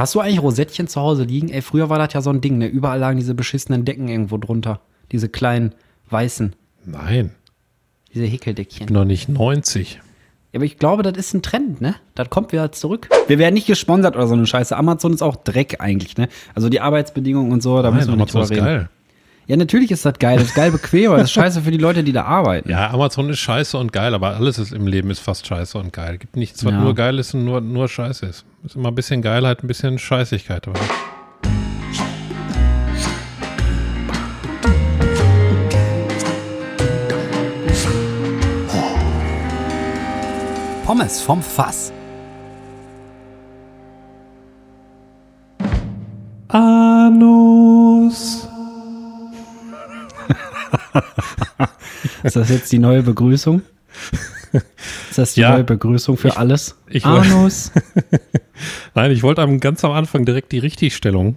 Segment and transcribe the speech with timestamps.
[0.00, 1.50] Hast du eigentlich Rosettchen zu Hause liegen?
[1.50, 2.66] Ey, früher war das ja so ein Ding, ne?
[2.66, 4.80] Überall lagen diese beschissenen Decken irgendwo drunter.
[5.12, 5.74] Diese kleinen,
[6.08, 6.54] weißen,
[6.86, 7.32] Nein,
[8.14, 8.86] diese ich Häkeldeckchen.
[8.86, 9.96] bin noch nicht 90.
[10.52, 11.96] Ja, aber ich glaube, das ist ein Trend, ne?
[12.14, 13.10] Das kommt wieder zurück.
[13.28, 14.74] Wir werden nicht gesponsert oder so eine Scheiße.
[14.74, 16.30] Amazon ist auch Dreck eigentlich, ne?
[16.54, 18.64] Also die Arbeitsbedingungen und so, da müssen wir nicht drüber reden.
[18.64, 18.88] geil.
[19.50, 20.38] Ja, natürlich ist das geil.
[20.38, 22.70] Das ist geil bequem, aber das ist scheiße für die Leute, die da arbeiten.
[22.70, 25.92] Ja, Amazon ist scheiße und geil, aber alles ist im Leben ist fast scheiße und
[25.92, 26.18] geil.
[26.18, 26.78] Gibt nichts, was Ja.
[26.80, 28.44] nur geil ist und nur, nur scheiße ist.
[28.62, 30.68] Ist immer ein bisschen Geilheit, ein bisschen Scheißigkeit.
[30.68, 30.78] Oder?
[40.84, 41.92] Pommes vom Fass.
[46.48, 48.49] Anus.
[52.22, 53.62] Ist das jetzt die neue Begrüßung?
[54.52, 55.50] Ist das die Ja.
[55.52, 56.76] neue Begrüßung für alles?
[56.88, 57.72] ich- Anus.
[58.94, 61.36] Nein, ich wollte ganz am Anfang direkt die Richtigstellung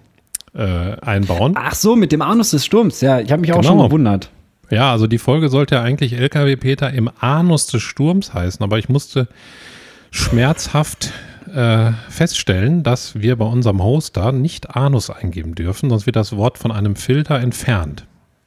[0.56, 0.64] äh,
[1.02, 1.54] einbauen.
[1.58, 3.02] Ach so, mit dem Anus des Sturms.
[3.02, 3.70] Ja, ich habe mich auch Genau.
[3.70, 4.30] schon gewundert.
[4.70, 8.80] Ja, also die Folge sollte ja eigentlich LKW Peter im Anus des Sturms heißen, aber
[8.80, 9.28] ich musste
[10.12, 11.12] schmerzhaft
[11.54, 16.58] äh, feststellen, dass wir bei unserem Hoster nicht Anus eingeben dürfen, sonst wird das Wort
[16.58, 18.06] von einem Filter entfernt.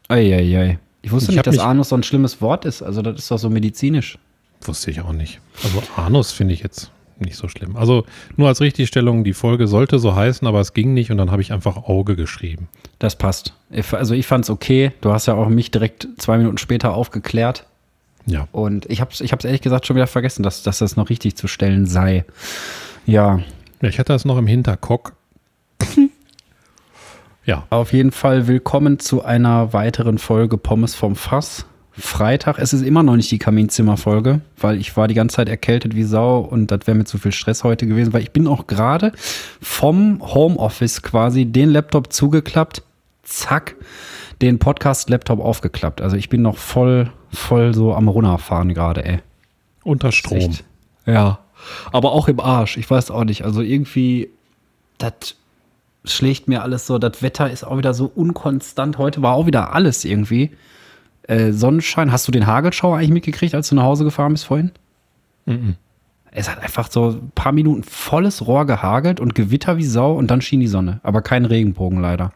[0.08, 0.78] Eieiei.
[1.02, 2.82] Ich wusste Ich nicht, dass Anus so ein schlimmes Wort ist.
[2.82, 4.18] Also, das ist doch so medizinisch.
[4.62, 5.40] Wusste ich auch nicht.
[5.62, 7.76] Also Anus finde ich jetzt nicht so schlimm.
[7.76, 8.04] Also
[8.36, 11.40] nur als Richtigstellung, die Folge sollte so heißen, aber es ging nicht und dann habe
[11.42, 12.68] ich einfach Auge geschrieben.
[12.98, 13.54] Das passt.
[13.70, 14.92] Ich- Also, ich fand's okay.
[15.00, 17.64] Du hast ja auch mich direkt zwei Minuten später aufgeklärt.
[18.26, 18.48] Ja.
[18.52, 21.36] Und ich hab's, ich hab's ehrlich gesagt schon wieder vergessen, dass, dass das noch richtig
[21.36, 22.24] zu stellen sei.
[23.06, 23.40] Ja,
[23.82, 25.12] ja ich hatte das noch im Hinterkock.
[27.46, 31.64] ja, Auf jeden Fall willkommen zu einer weiteren Folge Pommes vom Fass.
[31.92, 32.58] Freitag.
[32.58, 36.02] Es ist immer noch nicht die Kaminzimmer-Folge, weil ich war die ganze Zeit erkältet wie
[36.02, 39.12] Sau und das wäre mir zu viel Stress heute gewesen, weil ich bin auch gerade
[39.62, 42.82] vom Homeoffice quasi den Laptop zugeklappt,
[43.22, 43.76] zack,
[44.42, 46.02] den Podcast-Laptop aufgeklappt.
[46.02, 49.18] Also ich bin noch voll, voll so am Runterfahren gerade, ey.
[49.82, 50.54] unter Strom.
[51.06, 51.38] Ja.
[51.92, 52.76] Aber auch im Arsch.
[52.76, 53.42] Ich weiß auch nicht.
[53.42, 54.28] Also irgendwie,
[54.98, 55.36] das
[56.06, 56.98] schlägt mir alles so.
[56.98, 58.98] Das Wetter ist auch wieder so unkonstant.
[58.98, 60.50] Heute war auch wieder alles irgendwie.
[61.22, 62.12] Äh, Sonnenschein.
[62.12, 64.70] Hast du den Hagelschauer eigentlich mitgekriegt, als du nach Hause gefahren bist vorhin?
[66.32, 70.28] Es hat einfach so ein paar Minuten volles Rohr gehagelt und Gewitter wie Sau und
[70.30, 71.00] dann schien die Sonne.
[71.02, 72.32] Aber kein Regenbogen leider.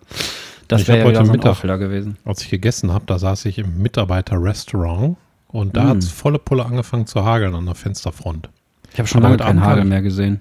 [0.68, 2.16] Das wäre ja heute so Mittag- gewesen.
[2.24, 5.16] Als ich gegessen habe, da saß ich im Mitarbeiterrestaurant
[5.48, 8.48] und da hat es volle Pulle angefangen zu hageln an der Fensterfront.
[8.92, 10.40] Ich habe schon Aber lange keinen Hagel mehr gesehen.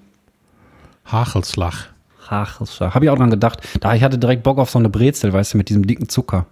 [1.04, 1.86] Hachelslach.
[2.32, 3.60] Ach, habe ich auch dran gedacht.
[3.80, 6.46] Da ich hatte direkt Bock auf so eine Brezel, weißt du, mit diesem dicken Zucker.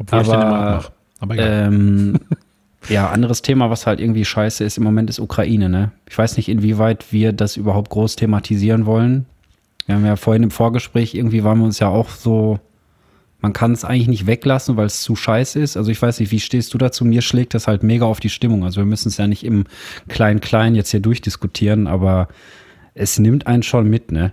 [0.00, 0.92] Obwohl ich den Aber, immer abmache.
[1.20, 1.68] Aber egal.
[1.68, 2.18] Ähm,
[2.88, 5.92] ja, anderes Thema, was halt irgendwie scheiße ist im Moment, ist Ukraine, ne?
[6.08, 9.26] Ich weiß nicht, inwieweit wir das überhaupt groß thematisieren wollen.
[9.86, 12.58] Wir haben ja vorhin im Vorgespräch, irgendwie waren wir uns ja auch so,
[13.40, 15.76] man kann es eigentlich nicht weglassen, weil es zu scheiße ist.
[15.76, 17.04] Also ich weiß nicht, wie stehst du dazu?
[17.04, 18.64] Mir schlägt das halt mega auf die Stimmung.
[18.64, 19.66] Also wir müssen es ja nicht im
[20.08, 22.26] Klein-Klein jetzt hier durchdiskutieren, aber
[23.00, 24.32] es nimmt einen schon mit, ne?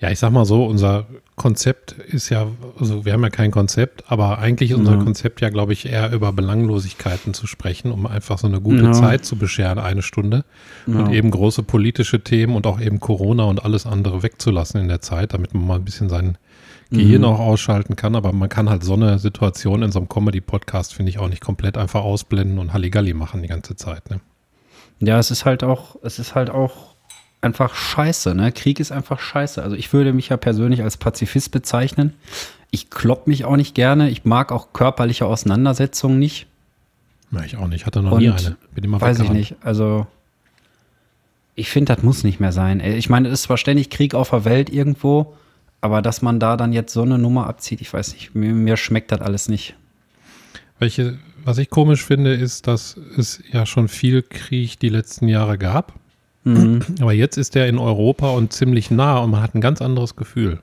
[0.00, 1.06] Ja, ich sag mal so, unser
[1.36, 2.46] Konzept ist ja,
[2.78, 5.02] also wir haben ja kein Konzept, aber eigentlich ist unser Ja.
[5.04, 8.92] Konzept ja, glaube ich, eher über Belanglosigkeiten zu sprechen, um einfach so eine gute Ja.
[8.92, 10.44] Zeit zu bescheren, eine Stunde.
[10.86, 11.12] Und Ja.
[11.12, 15.34] eben große politische Themen und auch eben Corona und alles andere wegzulassen in der Zeit,
[15.34, 16.38] damit man mal ein bisschen sein
[16.90, 17.28] Gehirn Mhm.
[17.28, 18.16] auch ausschalten kann.
[18.16, 21.42] Aber man kann halt so eine Situation in so einem Comedy-Podcast, finde ich, auch nicht
[21.42, 24.08] komplett einfach ausblenden und Halligalli machen die ganze Zeit.
[24.08, 24.20] Ne?
[25.00, 26.89] Ja, es ist halt auch, es ist halt auch
[27.40, 28.52] einfach scheiße, ne?
[28.52, 29.62] Krieg ist einfach scheiße.
[29.62, 32.14] Also ich würde mich ja persönlich als Pazifist bezeichnen.
[32.70, 34.10] Ich klopp mich auch nicht gerne.
[34.10, 36.46] Ich mag auch körperliche Auseinandersetzungen nicht.
[37.32, 37.86] Ja, ich auch nicht.
[37.86, 38.56] Hatte noch nie Und eine.
[38.74, 39.56] Bin immer Weiß ich nicht.
[39.62, 40.06] Also
[41.54, 42.80] ich finde, das muss nicht mehr sein.
[42.80, 45.34] Ey, Ich meine, es ist zwar ständig Krieg auf der Welt irgendwo,
[45.80, 48.34] aber dass man da dann jetzt so eine Nummer abzieht, ich weiß nicht.
[48.34, 49.74] Mir, mir schmeckt das alles nicht.
[50.78, 55.58] Welche, was ich komisch finde, ist, dass es ja schon viel Krieg die letzten Jahre
[55.58, 55.99] gab.
[56.44, 56.80] Mhm.
[57.00, 60.16] Aber jetzt ist der in Europa und ziemlich nah und man hat ein ganz anderes
[60.16, 60.60] Gefühl.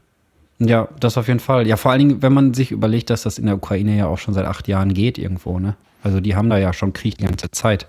[0.59, 1.67] Ja, das auf jeden Fall.
[1.67, 4.17] Ja, vor allen Dingen, wenn man sich überlegt, dass das in der Ukraine ja auch
[4.17, 5.75] schon seit acht Jahren geht irgendwo, ne?
[6.03, 7.87] Also die haben da ja schon Krieg die ganze Zeit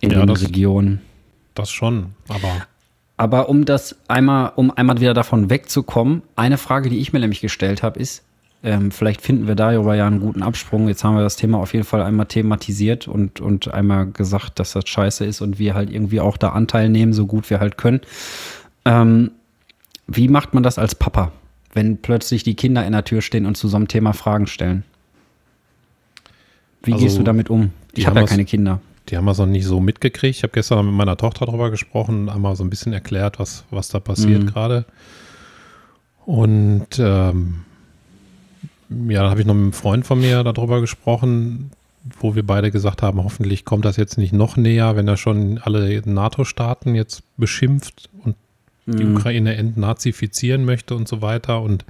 [0.00, 1.00] in Ja, den das- Regionen.
[1.54, 2.66] Das schon, aber
[3.16, 7.40] Aber um das einmal, um einmal wieder davon wegzukommen, eine Frage, die ich mir nämlich
[7.40, 8.24] gestellt habe, ist,
[8.64, 10.88] ähm, vielleicht finden wir darüber ja einen guten Absprung.
[10.88, 14.72] Jetzt haben wir das Thema auf jeden Fall einmal thematisiert und, und einmal gesagt, dass
[14.72, 17.76] das scheiße ist und wir halt irgendwie auch da Anteil nehmen, so gut wir halt
[17.78, 18.00] können.
[18.86, 19.30] Ähm,
[20.06, 21.30] wie macht man das als Papa,
[21.74, 24.82] wenn plötzlich die Kinder in der Tür stehen und zu so einem Thema Fragen stellen?
[26.82, 27.70] Wie Also, gehst du damit um?
[27.92, 28.80] Ich habe ja keine Kinder.
[29.08, 30.36] die haben wir so nicht so mitgekriegt.
[30.36, 33.88] Ich habe gestern mit meiner Tochter darüber gesprochen, einmal so ein bisschen erklärt, was, was
[33.88, 34.46] da passiert Mhm.
[34.46, 34.84] gerade.
[36.26, 37.64] Und ähm,
[38.88, 41.70] ja, dann habe ich noch mit einem Freund von mir darüber gesprochen,
[42.20, 45.58] wo wir beide gesagt haben, hoffentlich kommt das jetzt nicht noch näher, wenn er schon
[45.58, 48.36] alle NATO-Staaten jetzt beschimpft und
[48.86, 49.16] die Mhm.
[49.16, 51.86] Ukraine entnazifizieren möchte und so weiter und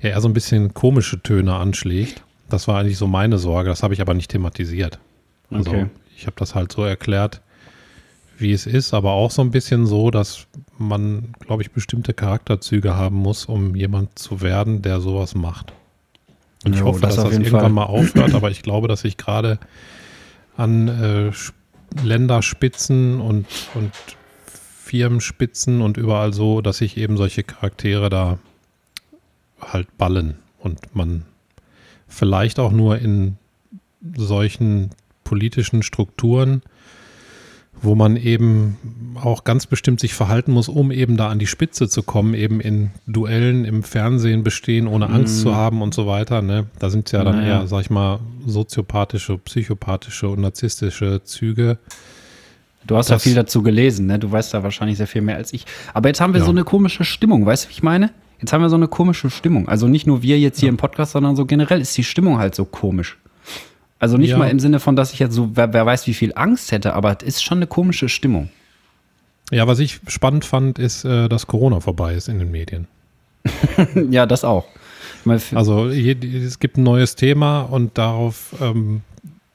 [0.00, 2.22] ja, er so ein bisschen komische Töne anschlägt.
[2.48, 4.98] Das war eigentlich so meine Sorge, das habe ich aber nicht thematisiert.
[5.50, 5.86] Also Okay.
[6.16, 7.40] ich habe das halt so erklärt,
[8.38, 10.46] wie es ist, aber auch so ein bisschen so, dass
[10.78, 15.72] man, glaube ich, bestimmte Charakterzüge haben muss, um jemand zu werden, der sowas macht.
[16.64, 17.70] Und ich Jo, hoffe, das dass das irgendwann Fall.
[17.70, 19.58] mal aufhört, aber ich glaube, dass ich gerade
[20.56, 21.30] an äh,
[22.04, 23.92] Länderspitzen und, und
[24.84, 28.38] Firmenspitzen und überall so, dass sich eben solche Charaktere da
[29.60, 31.24] halt ballen und man
[32.08, 33.36] vielleicht auch nur in
[34.16, 34.90] solchen
[35.24, 36.62] politischen Strukturen,
[37.82, 38.76] wo man eben
[39.22, 42.60] auch ganz bestimmt sich verhalten muss, um eben da an die Spitze zu kommen, eben
[42.60, 45.42] in Duellen im Fernsehen bestehen, ohne Angst Mhm.
[45.42, 46.42] zu haben und so weiter.
[46.42, 46.66] Ne?
[46.78, 47.60] Da sind ja dann Naja.
[47.60, 51.78] eher, sag ich mal, soziopathische, psychopathische und narzisstische Züge.
[52.86, 54.18] Du hast ja Das- viel dazu gelesen, ne?
[54.18, 55.66] Du weißt da wahrscheinlich sehr viel mehr als ich.
[55.92, 56.46] Aber jetzt haben wir Ja.
[56.46, 58.10] so eine komische Stimmung, weißt du, wie ich meine?
[58.40, 59.68] Jetzt haben wir so eine komische Stimmung.
[59.68, 62.54] Also nicht nur wir jetzt hier im Podcast, sondern so generell ist die Stimmung halt
[62.54, 63.18] so komisch.
[64.00, 64.38] Also nicht Ja.
[64.38, 66.94] mal im Sinne von, dass ich jetzt so, wer, wer weiß, wie viel Angst hätte,
[66.94, 68.48] aber es ist schon eine komische Stimmung.
[69.52, 72.88] Ja, was ich spannend fand, ist, äh, dass Corona vorbei ist in den Medien.
[74.10, 74.64] ja, das auch.
[75.54, 79.02] Also es gibt ein neues Thema und darauf, ähm,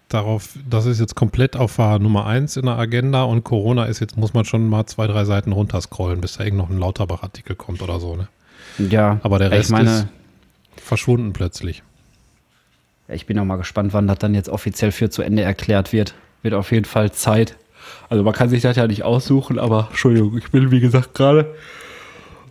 [0.10, 4.16] darauf, das ist jetzt komplett auf Nummer eins in der Agenda und Corona ist jetzt,
[4.16, 7.82] muss man schon mal zwei, drei Seiten runterscrollen, bis da irgend noch ein Lauterbach-Artikel kommt
[7.82, 8.28] oder so, ne?
[8.78, 10.08] ja, Aber der Rest meine, ist
[10.78, 11.82] verschwunden plötzlich.
[13.08, 16.16] Ich bin auch mal gespannt, wann das dann jetzt offiziell für zu Ende erklärt wird.
[16.42, 17.56] Wird auf jeden Fall Zeit.
[18.10, 21.54] Also man kann sich das ja nicht aussuchen, aber Entschuldigung, ich bin wie gesagt gerade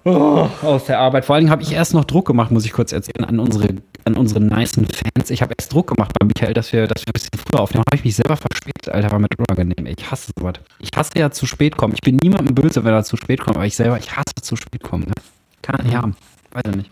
[0.04, 1.24] oh, aus der Arbeit.
[1.24, 3.68] Vor allen Dingen habe ich erst noch Druck gemacht, muss ich kurz erzählen, an unsere,
[4.04, 5.30] an unsere nicen Fans.
[5.30, 7.84] Ich habe erst Druck gemacht bei Michael, dass wir, dass wir ein bisschen früher aufnehmen.
[7.88, 9.86] habe ich mich selber verspätet, Alter, war das unangenehm.
[9.86, 10.54] Ich hasse sowas.
[10.78, 11.94] Ich hasse ja zu spät kommen.
[11.94, 14.56] Ich bin niemandem böse, wenn er zu spät kommt, aber ich selber, ich hasse zu
[14.56, 15.04] spät kommen.
[15.04, 15.14] Ne?
[15.62, 16.16] Kann nicht haben.
[16.52, 16.90] Weiß ich nicht.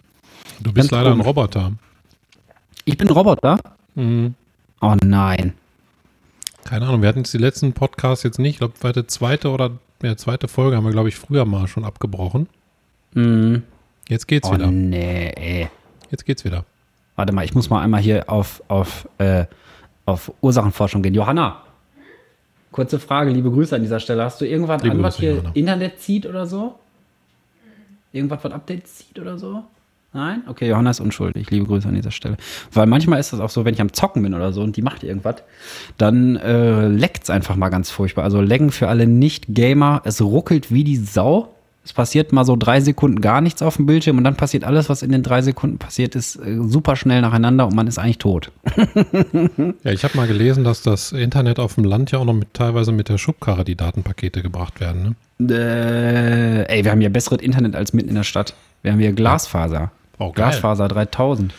[0.61, 1.27] Du bist Ganz leider ein komisch.
[1.27, 1.73] Roboter.
[2.85, 3.59] Ich bin Roboter?
[3.95, 4.35] Mhm.
[4.81, 5.55] Oh nein.
[6.65, 8.55] Keine Ahnung, wir hatten jetzt die letzten Podcasts jetzt nicht.
[8.55, 9.71] Ich glaube, zweite, zweite oder
[10.03, 12.49] ja, zweite Folge haben wir, glaube ich, früher mal schon abgebrochen.
[13.15, 13.63] Mhm.
[14.09, 14.69] Jetzt geht's Oh wieder.
[14.71, 15.69] nee, ey.
[16.11, 16.65] Jetzt geht's wieder.
[17.17, 19.45] Warte mal, ich muss mal einmal hier auf, auf, äh,
[20.07, 21.15] auf Ursachenforschung gehen.
[21.15, 21.63] Johanna,
[22.73, 24.25] kurze Frage, liebe Grüße an dieser Stelle.
[24.25, 25.51] Hast du irgendwas Liebe an, was Grüße, hier Johanna.
[25.55, 26.79] Internet zieht oder so?
[28.13, 29.63] Irgendwas, was Updates zieht oder so?
[30.15, 30.43] Nein?
[30.47, 31.51] Okay, Johanna ist unschuldig.
[31.51, 32.37] Liebe Grüße an dieser Stelle.
[32.73, 34.83] Weil manchmal ist das auch so, wenn ich am Zocken bin oder so und die
[34.83, 35.37] macht irgendwas,
[35.97, 38.25] dann äh, leckt es einfach mal ganz furchtbar.
[38.25, 40.03] Also lecken für alle Nicht-Gamer.
[40.05, 41.55] Es ruckelt wie die Sau.
[41.85, 44.89] Es passiert mal so drei Sekunden gar nichts auf dem Bildschirm und dann passiert alles,
[44.89, 48.19] was in den drei Sekunden passiert ist, äh, super schnell nacheinander und man ist eigentlich
[48.19, 48.53] tot.
[49.85, 52.55] Ja, ich habe mal gelesen, dass das Internet auf dem Land ja auch noch mit,
[52.55, 55.17] teilweise mit der Schubkarre die Datenpakete gebracht werden.
[55.39, 55.55] Ne?
[55.55, 58.55] Äh, ey, wir haben hier besseres Internet als mitten in der Stadt.
[58.83, 59.91] Wir haben hier Glasfaser.
[60.19, 60.51] Oh, geil.
[60.51, 61.55] Glasfaser 3000.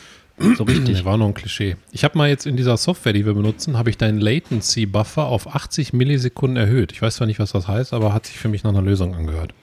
[0.57, 1.00] So richtig.
[1.00, 1.75] Nee, war nur ein Klischee.
[1.91, 5.53] Ich habe mal jetzt in dieser Software, die wir benutzen, habe ich deinen Latency-Buffer auf
[5.53, 6.91] 80 Millisekunden erhöht.
[6.91, 9.15] Ich weiß zwar nicht, was das heißt, aber hat sich für mich nach einer Lösung
[9.15, 9.53] angehört.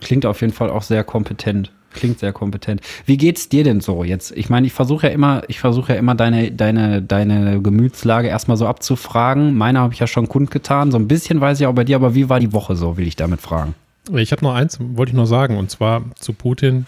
[0.00, 1.70] Klingt auf jeden Fall auch sehr kompetent.
[1.92, 2.82] Klingt sehr kompetent.
[3.04, 4.30] Wie geht's dir denn so jetzt?
[4.36, 8.56] Ich meine, ich versuche ja immer, ich versuche ja immer deine, deine, deine Gemütslage erstmal
[8.56, 9.56] so abzufragen.
[9.56, 10.92] Meine habe ich ja schon kundgetan.
[10.92, 13.08] So ein bisschen weiß ich auch bei dir, aber wie war die Woche so, will
[13.08, 13.74] ich damit fragen.
[14.14, 16.86] Ich habe noch eins, wollte ich nur sagen, und zwar zu Putin.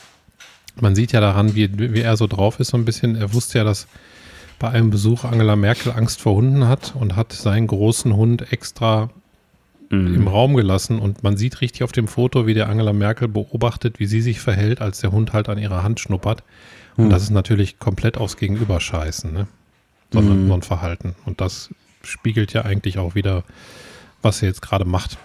[0.81, 3.15] Man sieht ja daran, wie, wie er so drauf ist, so ein bisschen.
[3.17, 3.87] Er wusste ja, dass
[4.59, 9.11] bei einem Besuch Angela Merkel Angst vor Hunden hat und hat seinen großen Hund extra
[10.15, 10.99] im Raum gelassen.
[10.99, 14.41] Und man sieht richtig auf dem Foto, wie der Angela Merkel beobachtet, wie sie sich
[14.41, 16.43] verhält, als der Hund halt an ihrer Hand schnuppert.
[16.97, 19.47] Und das ist natürlich komplett aufs Gegenüber scheißen, ne?
[20.13, 21.15] So, ein- so ein Verhalten.
[21.27, 21.71] Und das
[22.03, 23.45] spiegelt ja eigentlich auch wieder,
[24.23, 25.19] was er jetzt gerade macht.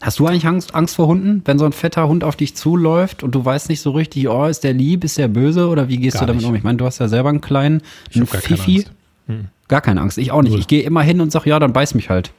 [0.00, 3.24] Hast du eigentlich Angst, Angst vor Hunden, wenn so ein fetter Hund auf dich zuläuft
[3.24, 5.96] und du weißt nicht so richtig, oh, ist der lieb, ist der böse oder wie
[5.98, 6.48] gehst Gar du damit nicht.
[6.48, 6.54] um?
[6.54, 8.86] Ich meine, du hast ja selber einen kleinen, Ich einen gar keine Fifi.
[9.28, 9.48] Angst.
[9.66, 10.52] Gar keine Angst, ich auch nicht.
[10.52, 10.60] Null.
[10.60, 12.32] Ich gehe immer hin und sage, ja, dann beiß mich halt.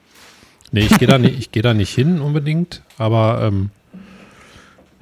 [0.72, 3.72] Nee, ich gehe da, nicht- ich geh da nicht hin unbedingt, aber ähm,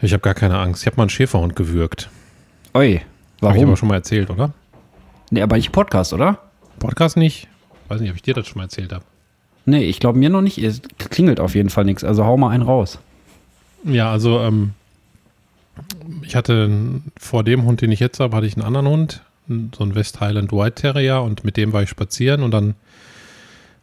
[0.01, 0.81] ich habe gar keine Angst.
[0.81, 2.09] Ich habe mal einen Schäferhund gewürgt.
[2.73, 3.63] Oi, Habe ich warum?
[3.65, 4.51] aber schon mal erzählt, oder?
[5.29, 6.39] Nee, aber nicht im Podcast, oder?
[6.79, 7.47] Podcast nicht?
[7.87, 9.03] Weiß nicht, ob ich dir das schon mal erzählt habe.
[9.69, 10.57] Nee, ich glaube mir noch nicht.
[10.59, 12.05] Es klingelt auf jeden Fall nichts.
[12.05, 12.99] Also hau mal einen raus.
[13.83, 14.71] Ja, also ähm,
[16.21, 16.69] ich hatte
[17.19, 20.21] vor dem Hund, den ich jetzt habe, hatte ich einen anderen Hund, so einen West
[20.21, 22.75] Highland White Terrier und mit dem war ich spazieren und dann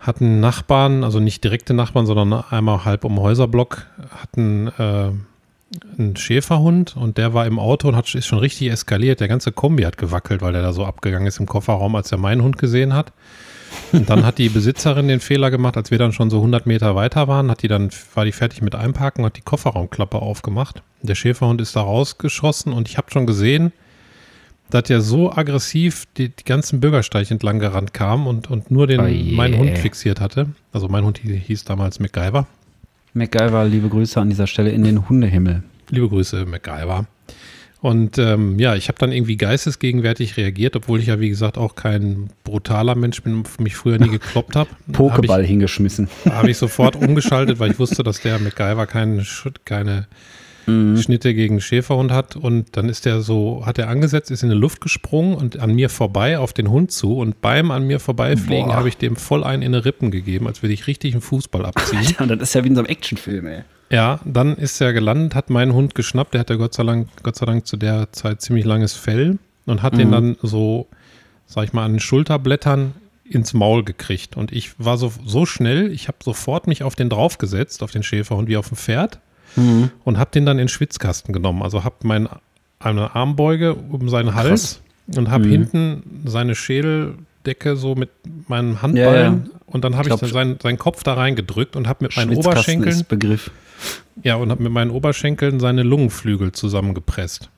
[0.00, 3.87] hatten Nachbarn, also nicht direkte Nachbarn, sondern einmal halb um Häuserblock,
[4.23, 5.11] hatten äh,
[5.99, 9.21] einen Schäferhund und der war im Auto und hat, ist schon richtig eskaliert.
[9.21, 12.17] Der ganze Kombi hat gewackelt, weil der da so abgegangen ist im Kofferraum, als er
[12.17, 13.12] meinen Hund gesehen hat.
[13.95, 16.97] Und dann hat die Besitzerin den Fehler gemacht, als wir dann schon so 100 Meter
[16.97, 20.83] weiter waren, hat die dann, war die fertig mit Einparken und hat die Kofferraumklappe aufgemacht.
[21.03, 23.73] Der Schäferhund ist da rausgeschossen und ich habe schon gesehen,
[24.71, 29.01] dass der so aggressiv die, die ganzen Bürgersteig entlang gerannt kam und, und nur den,
[29.01, 30.49] Oh meinen Hund fixiert hatte.
[30.73, 32.49] Also mein Hund hieß, hieß damals MacGyver.
[33.13, 35.63] MacGyver, liebe Grüße an dieser Stelle in den Hundehimmel.
[35.91, 37.07] Liebe Grüße, MacGyver.
[37.85, 41.75] Und ähm, ja, ich habe dann irgendwie geistesgegenwärtig reagiert, obwohl ich ja, wie gesagt, auch
[41.75, 44.71] kein brutaler Mensch bin, mich früher nie gekloppt habe.
[44.91, 46.09] Pokeball hingeschmissen.
[46.31, 50.07] Habe ich sofort umgeschaltet, weil ich wusste, dass der MacGyver keine, Sch- keine
[50.67, 52.37] Schnitte gegen Schäferhund hat.
[52.37, 55.75] Und dann ist der so, hat er angesetzt, ist in die Luft gesprungen und an
[55.75, 57.19] mir vorbei auf den Hund zu.
[57.19, 60.62] Und beim an mir vorbeifliegen habe ich dem voll einen in die Rippen gegeben, als
[60.62, 62.00] würde ich richtig einen Fußball abziehen.
[62.19, 63.64] Ja, das ist ja wie in so einem Actionfilm, ey.
[63.91, 66.35] Ja, dann ist er gelandet, hat meinen Hund geschnappt.
[66.35, 69.83] Der hatte Gott sei Dank, Gott sei Dank zu der Zeit ziemlich langes Fell und
[69.83, 70.88] hat den dann so,
[71.47, 74.37] sag ich mal, an den Schulterblättern ins Maul gekriegt.
[74.37, 78.03] Und ich war so, so schnell, ich habe sofort mich auf den draufgesetzt, auf den
[78.03, 79.21] Schäferhund wie auf dem Pferd
[80.05, 81.62] und habe den dann in den Schwitzkasten genommen.
[81.62, 82.29] Also habe mein,
[82.81, 84.81] eine Armbeuge um seinen Hals
[85.17, 86.55] und habe hinten seine
[87.45, 88.11] Schädeldecke so mit
[88.49, 89.61] meinem Handballen ja.
[89.67, 92.35] und dann habe ich, Ich glaub, seinen, seinen Kopf da reingedrückt und habe mit meinen
[92.37, 93.51] Oberschenkeln Begriff.
[94.23, 97.51] ja, und habe mit meinen Oberschenkeln seine Lungenflügel zusammengepresst.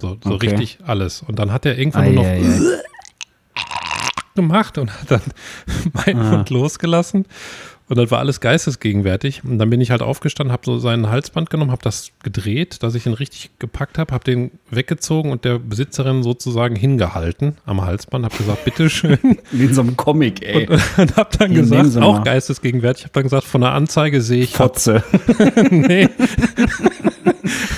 [0.00, 0.48] So, so Okay.
[0.50, 1.22] richtig alles.
[1.26, 2.74] Und dann hat er irgendwann nur noch
[4.34, 5.20] gemacht und hat dann
[5.92, 6.30] meinen Ah.
[6.32, 7.26] Hund losgelassen.
[7.86, 9.42] Und dann war alles geistesgegenwärtig.
[9.44, 12.94] Und dann bin ich halt aufgestanden, habe so seinen Halsband genommen, habe das gedreht, dass
[12.94, 18.24] ich ihn richtig gepackt habe, habe den weggezogen und der Besitzerin sozusagen hingehalten am Halsband,
[18.24, 19.18] habe gesagt, bitteschön.
[19.50, 20.66] Wie in so einem Comic, ey.
[20.66, 24.44] Und habe dann nehmen gesagt, auch geistesgegenwärtig, ich habe dann gesagt, von der Anzeige sehe
[24.44, 25.04] ich, Fotze.
[25.70, 26.08] nee.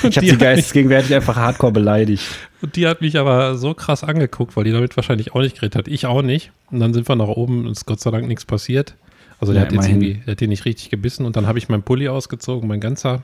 [0.03, 2.23] Ich habe Die sie geistesgegenwärtig einfach hardcore beleidigt.
[2.63, 5.77] Und die hat mich aber so krass angeguckt, weil die damit wahrscheinlich auch nicht geredet
[5.77, 5.89] hat.
[5.89, 6.53] Ich auch nicht.
[6.71, 8.95] Und dann sind wir nach oben und ist Gott sei Dank nichts passiert.
[9.41, 10.03] Also der Ja, hat jetzt immerhin.
[10.03, 12.69] irgendwie, der hat den nicht richtig gebissen und dann habe ich meinen Pulli ausgezogen.
[12.69, 13.23] Mein ganzer,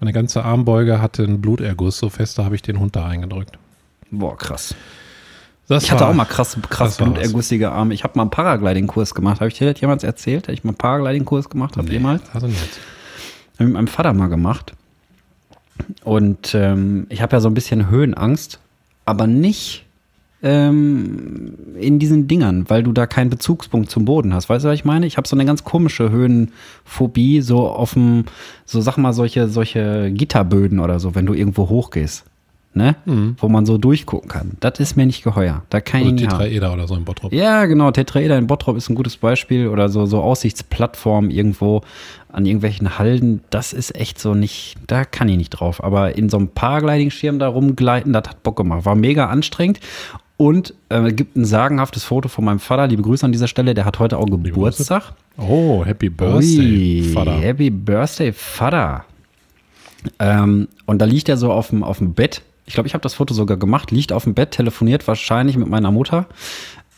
[0.00, 1.98] meine ganze Armbeuge hatte einen Bluterguss.
[1.98, 3.58] So fest, da habe ich den Hund da eingedrückt.
[4.10, 4.74] Boah, krass.
[5.68, 7.94] Das Ich hatte war- auch mal krass, krass blutergussige Arme.
[7.94, 9.40] Ich habe mal einen Paragliding-Kurs gemacht.
[9.40, 11.86] Habe ich dir das jemals erzählt, dass ich mal einen Paragliding-Kurs gemacht habe?
[11.86, 12.22] Nee, Jemals?
[12.34, 12.58] Also nicht.
[12.60, 14.72] Hab ich mit meinem Vater mal gemacht.
[16.02, 18.58] Und ähm, ich habe ja so ein bisschen Höhenangst,
[19.06, 19.83] aber nicht
[20.44, 24.50] ähm, in diesen Dingern, weil du da keinen Bezugspunkt zum Boden hast.
[24.50, 25.06] Weißt du, was ich meine?
[25.06, 28.26] Ich habe so eine ganz komische Höhenphobie, so auf dem,
[28.66, 32.26] so sag mal, solche, solche Gitterböden oder so, wenn du irgendwo hochgehst.
[32.76, 32.96] Ne?
[33.38, 34.56] Wo man so durchgucken kann.
[34.58, 35.62] Das ist mir nicht geheuer.
[35.70, 36.38] Da kann ich Oder haben.
[36.40, 37.32] Tetraeder oder so im Bottrop.
[37.32, 37.92] Ja, genau.
[37.92, 41.82] Tetraeder in Bottrop ist ein gutes Beispiel oder so, so Aussichtsplattformen irgendwo
[42.32, 43.44] an irgendwelchen Halden.
[43.50, 45.84] Das ist echt so nicht, da kann ich nicht drauf.
[45.84, 48.84] Aber in so einem Paragliding-Schirm da rumgleiten, das hat Bock gemacht.
[48.84, 49.78] War mega anstrengend.
[50.36, 52.88] Und äh, gibt ein sagenhaftes Foto von meinem Vater.
[52.88, 53.74] Liebe Grüße an dieser Stelle.
[53.74, 55.12] Der hat heute auch Geburtstag.
[55.36, 57.32] Oh, Happy Birthday, Ui, Vater.
[57.38, 59.04] Happy Birthday, Vater.
[60.18, 62.42] Ähm, und da liegt er so auf dem, auf dem Bett.
[62.66, 63.90] Ich glaube, ich habe das Foto sogar gemacht.
[63.90, 66.26] Liegt auf dem Bett, telefoniert wahrscheinlich mit meiner Mutter.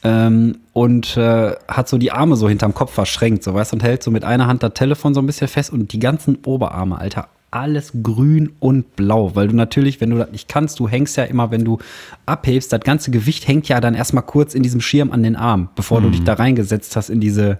[0.02, 4.02] Ähm, und äh, hat so die Arme so hinterm Kopf verschränkt, so weißt und hält
[4.02, 7.28] so mit einer Hand das Telefon so ein bisschen fest und die ganzen Oberarme, Alter,
[7.56, 11.24] alles grün und blau, weil du natürlich, wenn du das nicht kannst, du hängst ja
[11.24, 11.78] immer, wenn du
[12.26, 15.70] abhebst, das ganze Gewicht hängt ja dann erstmal kurz in diesem Schirm an den Arm,
[15.74, 17.58] bevor du dich da reingesetzt hast in diese,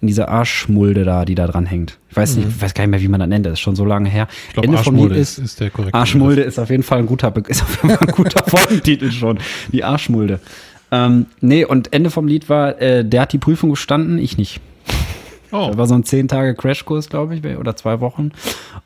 [0.00, 1.98] in diese Arschmulde da, die da dran hängt.
[2.08, 3.76] Ich weiß nicht, ich weiß gar nicht mehr, wie man das nennt, das ist schon
[3.76, 4.26] so lange her.
[4.48, 7.30] Ich glaube, Ende Arschmulde ist, ist der korrekte Arschmulde ist auf jeden Fall ein guter,
[7.30, 9.38] Be ist auf jeden Fall ein guter Folgentitel schon.
[9.70, 10.40] Die Arschmulde.
[10.90, 14.60] Ähm, nee, und Ende vom Lied war, äh, der hat die Prüfung bestanden, ich nicht.
[15.52, 18.30] Oh, Das war so ein 10 Tage Crashkurs, glaube ich, oder zwei Wochen.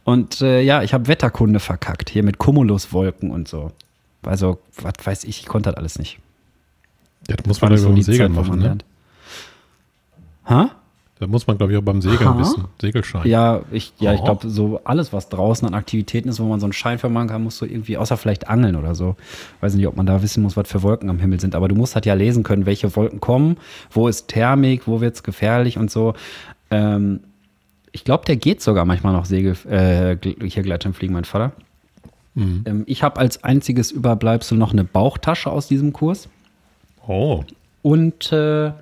[0.04, 3.72] Und äh, ja, ich habe Wetterkunde verkackt, hier mit Cumuluswolken und so.
[4.22, 6.18] Also, was weiß ich, ich konnte das alles nicht.
[7.26, 8.64] das muss man ja beim die Segeln machen, ne?
[8.64, 8.84] lernt.
[10.46, 10.70] Ha?
[11.20, 12.64] Da muss man, glaube ich, auch beim Segeln wissen.
[12.80, 13.26] Segelschein.
[13.26, 14.24] Ja, ich, ja, ich Oh.
[14.24, 17.28] glaube, so alles, was draußen an Aktivitäten ist, wo man so einen Schein für machen
[17.28, 19.14] kann, musst du irgendwie, außer vielleicht angeln oder so.
[19.60, 21.54] Weiß nicht, ob man da wissen muss, was für Wolken am Himmel sind.
[21.54, 23.58] Aber du musst halt ja lesen können, welche Wolken kommen,
[23.92, 26.14] wo ist Thermik, wo wird's gefährlich und so.
[26.74, 27.20] Ähm,
[27.92, 30.16] ich glaube, der geht sogar manchmal noch Segel, äh,
[30.48, 31.52] hier Gleitschirmfliegen, mein Vater.
[32.36, 36.28] Ähm, ich habe als einziges Überbleibsel noch eine Bauchtasche aus diesem Kurs
[37.06, 37.44] Oh,
[37.82, 38.72] und äh,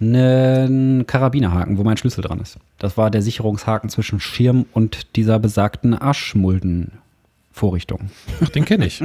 [0.00, 2.58] einen Karabinerhaken, wo mein Schlüssel dran ist.
[2.78, 8.10] Das war der Sicherungshaken zwischen Schirm und dieser besagten Aschmuldenvorrichtung.
[8.42, 9.04] ach, den kenne ich.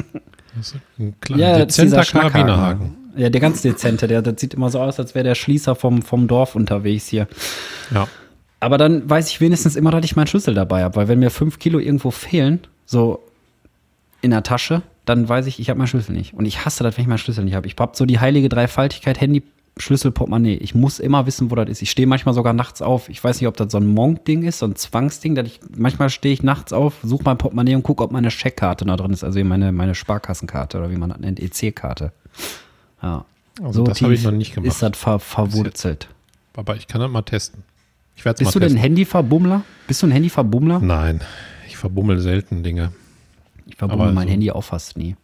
[0.55, 2.31] Das ist ein kleiner, dezenter Schnackhaken.
[2.31, 2.95] Karabinerhaken.
[3.15, 6.01] Ja, der ganz dezente, der, das sieht immer so aus, als wäre der Schließer vom,
[6.01, 7.27] vom Dorf unterwegs hier.
[7.91, 8.07] Ja.
[8.59, 11.29] Aber dann weiß ich wenigstens immer, dass ich meinen Schlüssel dabei habe, weil wenn mir
[11.29, 13.23] fünf Kilo irgendwo fehlen, so
[14.21, 16.33] in der Tasche, dann weiß ich, ich habe meinen Schlüssel nicht.
[16.33, 17.67] Und ich hasse das, wenn ich meinen Schlüssel nicht habe.
[17.67, 19.43] Ich habe so die heilige Dreifaltigkeit, Handy,
[19.77, 20.55] Schlüssel, Portemonnaie.
[20.55, 21.81] Ich muss immer wissen, wo das ist.
[21.81, 23.09] Ich stehe manchmal sogar nachts auf.
[23.09, 25.35] Ich weiß nicht, ob das so ein Monk-Ding ist, so ein Zwangsding.
[25.35, 28.85] Dass ich, manchmal stehe ich nachts auf, suche mein Portemonnaie und gucke, ob meine Scheckkarte
[28.85, 29.23] da drin ist.
[29.23, 32.11] Also meine, meine Sparkassenkarte oder wie man das nennt, EC-Karte.
[33.01, 33.25] Ja.
[33.61, 34.67] Also das habe ich noch nicht gemacht.
[34.67, 36.09] Ist das ver verwurzelt.
[36.55, 37.63] Aber ich kann das mal testen.
[38.17, 39.61] Ich werde Bist du denn Handy-Verbummler?
[39.87, 40.79] Bist du ein Handy-Verbummler?
[40.79, 41.21] Nein,
[41.67, 42.91] ich verbummel selten Dinge.
[43.67, 45.15] Ich verbummel Aber mein so- Handy auch fast nie.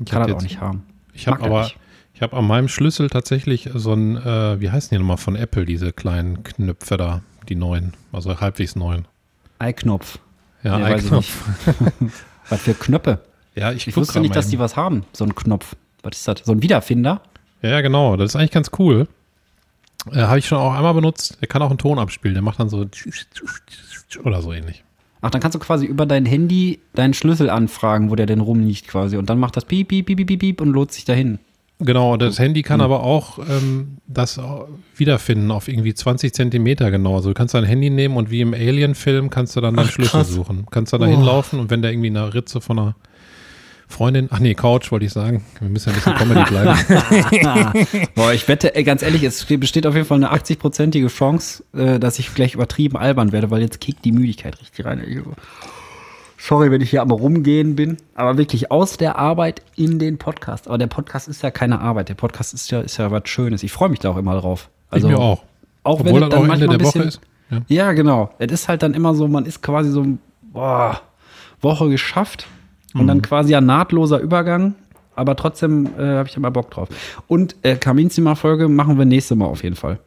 [0.00, 0.82] Ich Kann das auch nicht haben.
[1.14, 1.76] Ich habe er aber, nicht.
[2.14, 5.64] ich habe an meinem Schlüssel tatsächlich so ein, äh, wie heißen die nochmal von Apple,
[5.64, 9.06] diese kleinen Knöpfe da, die neuen, also halbwegs neuen.
[9.60, 10.18] Ei-Knopf.
[10.62, 11.44] Ja, Nee, Eye-Knopf.
[12.48, 13.20] Was für Knöpfe?
[13.54, 15.74] Ja, ich, Ich wusste nicht, mal dass die was haben, so ein Knopf.
[16.02, 16.40] Was ist das?
[16.44, 17.22] So ein Wiederfinder?
[17.62, 18.16] Ja, genau.
[18.16, 19.08] Das ist eigentlich ganz cool.
[20.12, 21.38] Äh, habe ich schon auch einmal benutzt.
[21.40, 22.34] Der kann auch einen Ton abspielen.
[22.34, 22.86] Der macht dann so
[24.24, 24.84] oder so ähnlich.
[25.20, 28.86] Ach, dann kannst du quasi über dein Handy deinen Schlüssel anfragen, wo der denn rumliegt
[28.86, 29.16] quasi.
[29.16, 31.38] Und dann macht das piep, piep, piep, piep, piep, piep und lohnt sich dahin.
[31.80, 34.40] Genau, das Handy kann aber auch ähm, das
[34.96, 37.14] wiederfinden auf irgendwie 20 Zentimeter genau.
[37.16, 39.92] Also du kannst dein Handy nehmen und wie im Alien-Film kannst du dann deinen Ach,
[39.92, 40.28] Schlüssel krass.
[40.28, 40.66] suchen.
[40.72, 41.10] Kannst da da Oh.
[41.10, 42.94] hinlaufen und wenn der irgendwie in einer Ritze von einer
[43.88, 45.44] Freundin, ach nee, Couch wollte ich sagen.
[45.60, 48.08] Wir müssen ja ein bisschen Comedy bleiben.
[48.14, 52.18] Boah, ich wette, ganz ehrlich, es besteht auf jeden Fall eine 80-prozentige Chance, äh, dass
[52.18, 55.02] ich gleich übertrieben albern werde, weil jetzt kickt die Müdigkeit richtig rein.
[56.36, 60.68] Sorry, wenn ich hier am Rumgehen bin, aber wirklich aus der Arbeit in den Podcast.
[60.68, 62.10] Aber der Podcast ist ja keine Arbeit.
[62.10, 63.62] Der Podcast ist ja, ist ja was Schönes.
[63.62, 64.68] Ich freue mich da auch immer drauf.
[64.94, 65.42] ich mir auch.
[65.82, 67.20] Auch Obwohl wenn das dann auch Ende manchmal der Woche bisschen, ist.
[67.50, 67.86] Ja.
[67.86, 68.30] Ja, genau.
[68.38, 70.06] Es ist halt dann immer so, man ist quasi so,
[70.52, 71.00] boah,
[71.62, 72.46] Woche geschafft
[72.94, 73.06] und Mhm.
[73.08, 74.74] dann quasi ein nahtloser Übergang.
[75.14, 76.88] Aber trotzdem äh, habe ich immer Bock drauf.
[77.26, 79.98] Und äh, Kaminzimmer-Folge machen wir nächste Mal auf jeden Fall.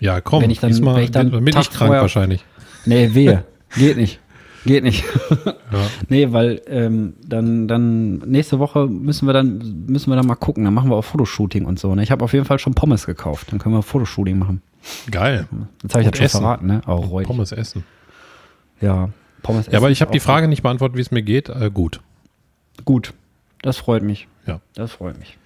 [0.00, 2.44] Ja, komm, Wenn ich dann- diesmal wenn ich dann bin ich krank vorher- wahrscheinlich.
[2.84, 3.44] Nee, wehe.
[3.76, 4.18] Geht nicht.
[4.66, 5.04] Geht nicht.
[5.44, 5.54] Ja.
[6.08, 10.64] Nee, weil ähm, dann, dann nächste Woche müssen wir dann müssen wir dann mal gucken.
[10.64, 11.94] Dann machen wir auch Fotoshooting und so.
[11.94, 12.02] Ne?
[12.02, 13.52] Ich habe auf jeden Fall schon Pommes gekauft.
[13.52, 14.62] Dann können wir Fotoshooting machen.
[15.10, 15.46] Geil.
[15.82, 16.40] Jetzt habe ich Und das schon essen.
[16.40, 16.82] verraten, ne?
[16.88, 17.26] Ruhig.
[17.26, 17.84] Pommes essen.
[18.80, 19.10] Ja,
[19.42, 21.48] Pommes Ja, aber essen ich habe die Frage nicht beantwortet, wie es mir geht.
[21.48, 22.00] Äh, gut.
[22.84, 23.12] Gut.
[23.62, 24.26] Das freut mich.
[24.46, 24.60] Ja.
[24.74, 25.36] Das freut mich.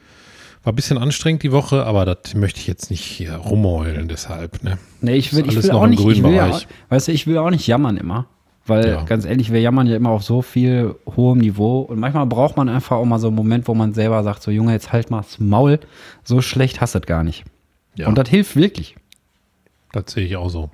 [0.62, 4.62] War ein bisschen anstrengend die Woche, aber das möchte ich jetzt nicht hier rumheulen, deshalb.
[4.62, 4.78] Ne?
[5.02, 7.50] Nee, ich will, ich will auch nicht, ich will ja, weißt du, ich will auch
[7.50, 8.26] nicht jammern immer.
[8.66, 9.02] Weil, Ja.
[9.02, 11.80] ganz ehrlich, wir jammern ja immer auf so viel hohem Niveau.
[11.80, 14.50] Und manchmal braucht man einfach auch mal so einen Moment, wo man selber sagt, so
[14.50, 15.80] Junge, jetzt halt mal das Maul.
[16.22, 17.44] So schlecht hast du das gar nicht.
[17.96, 18.96] Ja, Und das hilft wirklich.
[19.92, 20.70] das sehe ich auch so.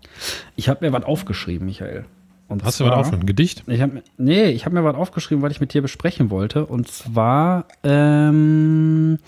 [0.55, 2.05] Ich habe mir was aufgeschrieben, Michael.
[2.51, 3.13] Und Hast du was auf?
[3.13, 3.63] Ein Gedicht?
[3.69, 6.67] Ich hab, nee, ich habe mir was aufgeschrieben, was ich mit dir besprechen wollte.
[6.67, 9.19] Und zwar, ähm,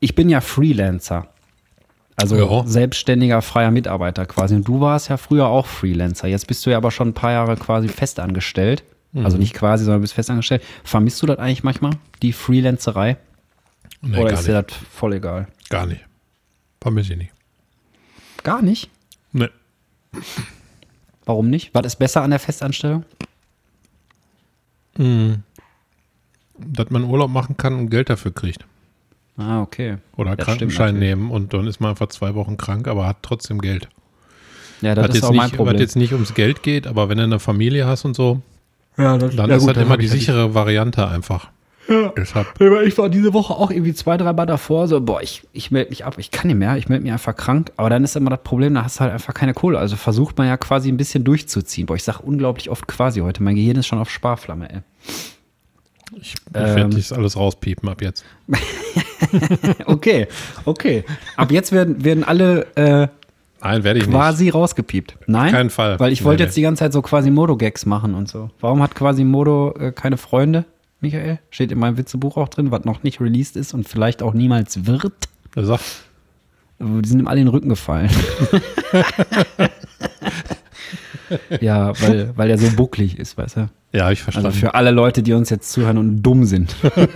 [0.00, 1.28] ich bin ja Freelancer.
[2.16, 2.66] Also Ja.
[2.66, 4.54] selbstständiger freier Mitarbeiter quasi.
[4.54, 6.26] Und du warst ja früher auch Freelancer.
[6.26, 8.84] Jetzt bist du ja aber schon ein paar Jahre quasi festangestellt.
[9.12, 9.26] Mhm.
[9.26, 10.62] Also nicht quasi, sondern bist festangestellt.
[10.82, 13.18] Vermisst du das eigentlich manchmal, die Freelancerei?
[14.00, 15.48] Nee, Oder ist dir das voll egal?
[15.68, 16.04] Gar nicht.
[16.80, 17.32] Vermisse ich nicht.
[18.42, 18.88] Gar nicht?
[19.32, 19.48] Nee.
[21.26, 21.70] Warum nicht?
[21.74, 23.04] Was ist besser an der Festanstellung?
[24.96, 28.64] Dass man Urlaub machen kann und Geld dafür kriegt.
[29.36, 29.98] Ah, okay.
[30.16, 33.60] Oder Das Krankenschein nehmen und dann ist man einfach zwei Wochen krank, aber hat trotzdem
[33.60, 33.88] Geld.
[34.80, 35.80] Ja, das was, ist jetzt auch mein nicht, was Problem.
[35.80, 38.42] jetzt nicht ums Geld geht, aber wenn du eine Familie hast und so,
[38.96, 41.50] ja, das, dann ja, ist gut, halt immer hab die sichere Variante einfach.
[42.16, 42.46] Deshalb,
[42.86, 45.90] Ich war diese Woche auch irgendwie zwei, drei Mal davor, so, boah, ich, ich melde
[45.90, 47.72] mich ab, ich kann nicht mehr, ich melde mich einfach krank.
[47.76, 49.78] Aber dann ist immer das Problem, da hast du halt einfach keine Kohle.
[49.78, 51.86] Also versucht man ja quasi ein bisschen durchzuziehen.
[51.86, 53.42] Boah, ich sag unglaublich oft quasi heute.
[53.42, 54.80] Mein Gehirn ist schon auf Sparflamme, ey.
[56.16, 56.76] ich, ich Ähm.
[56.76, 58.24] werde das alles rauspiepen ab jetzt.
[59.86, 60.26] Okay,
[60.64, 61.04] okay.
[61.36, 63.08] Ab jetzt werden, werden alle äh,
[63.62, 64.14] Nein, werde ich nicht.
[64.14, 65.16] quasi rausgepiept.
[65.26, 65.50] Nein?
[65.52, 65.98] keinen Fall.
[65.98, 66.46] Weil ich Nee, wollte nee.
[66.46, 68.50] jetzt die ganze Zeit so quasi Modo-Gags machen und so.
[68.60, 70.64] Warum hat quasi Modo äh, keine Freunde,
[71.04, 71.38] Michael?
[71.50, 74.86] Steht in meinem Witzebuch auch drin, was noch nicht released ist und vielleicht auch niemals
[74.86, 75.12] wird.
[75.54, 75.80] Sag,
[76.80, 78.10] Die sind ihm alle in den Rücken gefallen.
[81.60, 83.68] ja, weil, weil er so bucklig ist, weißt du?
[83.92, 84.46] ja, ich verstanden.
[84.46, 86.74] Also für alle Leute, die uns jetzt zuhören und dumm sind.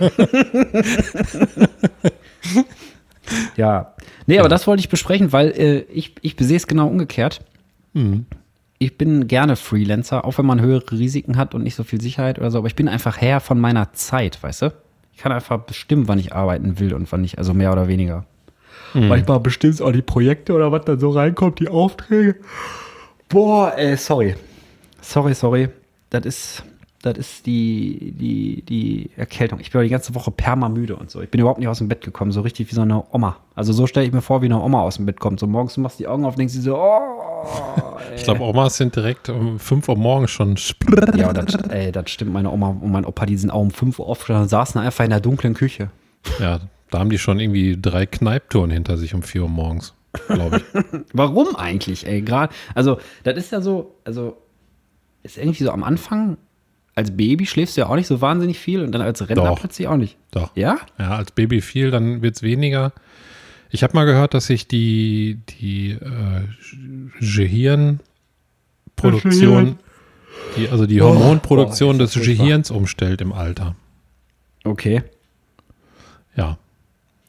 [3.57, 3.93] ja.
[4.27, 7.41] Nee, aber das wollte ich besprechen, weil äh, ich, ich sehe es genau umgekehrt.
[7.93, 8.25] Mhm.
[8.79, 12.39] Ich bin gerne Freelancer, auch wenn man höhere Risiken hat und nicht so viel Sicherheit
[12.39, 14.73] oder so, aber ich bin einfach Herr von meiner Zeit, weißt du?
[15.13, 18.25] Ich kann einfach bestimmen, wann ich arbeiten will und wann nicht, also mehr oder weniger.
[18.93, 22.37] Manchmal bestimmst auch die Projekte oder was da so reinkommt, die Aufträge.
[23.27, 24.35] Boah, ey, sorry.
[25.01, 25.69] Sorry, sorry.
[26.09, 26.63] Das ist,
[27.01, 29.61] Das ist die, die, die Erkältung.
[29.61, 31.21] Ich bin die ganze Woche permamüde und so.
[31.21, 33.37] Ich bin überhaupt nicht aus dem Bett gekommen, so richtig wie so eine Oma.
[33.55, 35.39] Also so stelle ich mir vor, wie eine Oma aus dem Bett kommt.
[35.39, 36.99] So morgens du machst die Augen auf, denkst du so, oh.
[38.15, 40.57] Ich glaube, Omas sind direkt um 5 Uhr morgens schon.
[41.15, 42.33] Ja, das, ey, das stimmt.
[42.33, 45.05] Meine Oma und mein Opa, die sind auch um 5 Uhr aufgestanden und saßen einfach
[45.05, 45.91] in der dunklen Küche.
[46.39, 46.59] Ja,
[46.91, 49.93] da haben die schon irgendwie drei Kneiptouren hinter sich um 4 Uhr morgens,
[50.27, 50.81] glaube ich.
[51.13, 52.21] Warum eigentlich, ey?
[52.21, 54.37] Gerade, also, das ist ja so, also,
[55.23, 56.37] ist irgendwie so am Anfang,
[56.99, 59.59] als Baby schläfst du ja auch nicht so wahnsinnig viel und dann als Rentner Doch.
[59.59, 60.17] plötzlich auch nicht.
[60.31, 60.51] Doch.
[60.55, 60.77] Ja?
[60.97, 62.91] Ja, als Baby viel, dann wird es weniger.
[63.69, 66.41] Ich habe mal gehört, dass sich die, die äh,
[68.97, 69.77] Gehirnproduktion,
[70.57, 72.23] die, also die Hormonproduktion boah, ist des.
[72.25, 73.75] Gehirns umstellt im Alter.
[74.65, 75.03] Okay.
[76.35, 76.57] Ja,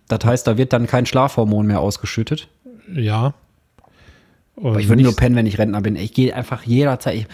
[0.09, 2.49] Das heißt, da wird dann kein Schlafhormon mehr ausgeschüttet.
[2.95, 3.35] ja.
[4.57, 5.97] Und Aber ich würde nur pennen, wenn ich Rentner bin.
[5.97, 7.15] Ich gehe einfach jederzeit.
[7.15, 7.27] Ich,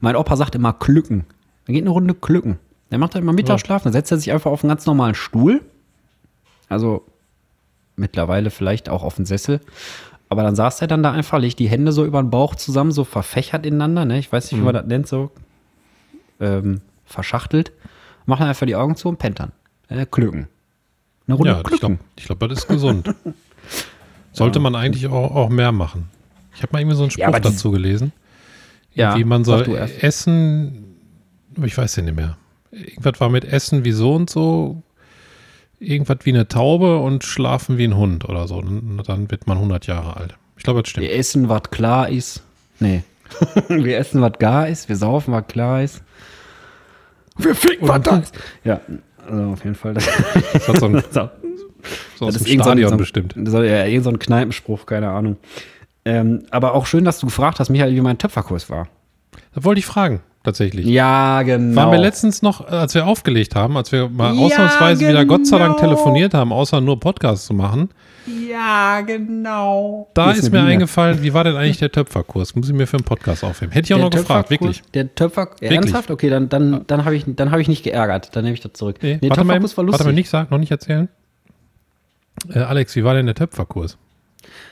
[0.00, 1.24] mein Opa sagt immer Klücken.
[1.66, 2.58] Er geht eine Runde Klücken.
[2.90, 5.60] Der macht halt immer Mittagsschlaf, dann setzt er sich einfach auf einen ganz normalen Stuhl.
[6.68, 7.04] Also
[7.96, 9.60] mittlerweile vielleicht auch auf einen Sessel.
[10.28, 12.92] Aber dann saß er dann da einfach, legt die Hände so über den Bauch zusammen,
[12.92, 14.04] so verfächert ineinander.
[14.04, 14.18] Ne?
[14.18, 15.30] Ich weiß nicht, wie man das nennt, so
[16.40, 17.72] ähm, verschachtelt.
[18.26, 19.52] Macht dann einfach die Augen zu und pennt dann.
[19.88, 20.48] Äh, Klücken.
[21.26, 21.96] Eine Runde ja, ich Klücken.
[21.96, 23.14] glaube, ich glaub, das ist gesund.
[24.32, 26.10] Sollte man eigentlich auch, auch mehr machen.
[26.54, 28.12] Ich habe mal irgendwie so einen Spruch Ja, dazu gelesen.
[28.94, 29.74] Ja, wie man soll du
[31.56, 32.36] essen, ich weiß ja nicht mehr.
[32.70, 34.82] Irgendwas war mit Essen wie so und so,
[35.80, 38.60] irgendwas wie eine Taube und schlafen wie ein Hund oder so.
[38.60, 40.36] Dann, wird man 100 Jahre alt.
[40.56, 41.06] Ich glaube, das stimmt.
[41.06, 42.42] Wir essen, was klar ist.
[42.80, 43.02] Nee.
[43.68, 44.88] wir essen, was gar ist.
[44.88, 46.02] Wir saufen, was klar ist.
[47.38, 48.38] Wir ficken, was da ist.
[48.64, 48.80] Ja,
[49.26, 49.94] also auf jeden Fall.
[49.94, 50.06] Das,
[50.52, 51.30] Das hat so ein, so.
[52.16, 53.34] so aus das dem ist irgend so ein, Stadion so ein, bestimmt.
[53.44, 55.36] So, ja, irgend so ein Kneipenspruch, keine Ahnung.
[56.04, 58.88] Ähm, aber auch schön, dass du gefragt hast, Michael, wie mein Töpferkurs war.
[59.54, 60.86] Da wollte ich fragen, tatsächlich.
[60.86, 61.76] Ja, genau.
[61.82, 65.46] Waren wir letztens noch, als wir aufgelegt haben, als wir mal Ja, ausnahmsweise wieder Gott
[65.46, 65.88] sei Dank genau.
[65.90, 67.90] telefoniert haben, außer nur Podcasts zu machen,
[68.50, 70.08] Ja, genau.
[70.14, 70.70] da Hier ist eine mir Biene.
[70.72, 72.54] eingefallen, wie war denn eigentlich der Töpferkurs?
[72.56, 73.72] Muss ich mir für einen Podcast aufheben?
[73.72, 74.82] Hätte ich auch noch gefragt, wirklich.
[74.94, 76.10] Der Töpfer, ernsthaft?
[76.10, 78.34] Okay, dann, dann, dann habe ich, dann hab ich nicht geärgert.
[78.34, 78.96] Dann nehme ich das zurück.
[79.02, 80.06] Nee, Nee, warte, mal, war warte lustig.
[80.06, 81.08] mal, nicht sagen, noch nicht erzählen.
[82.52, 83.98] Äh, Alex, wie war denn der Töpferkurs?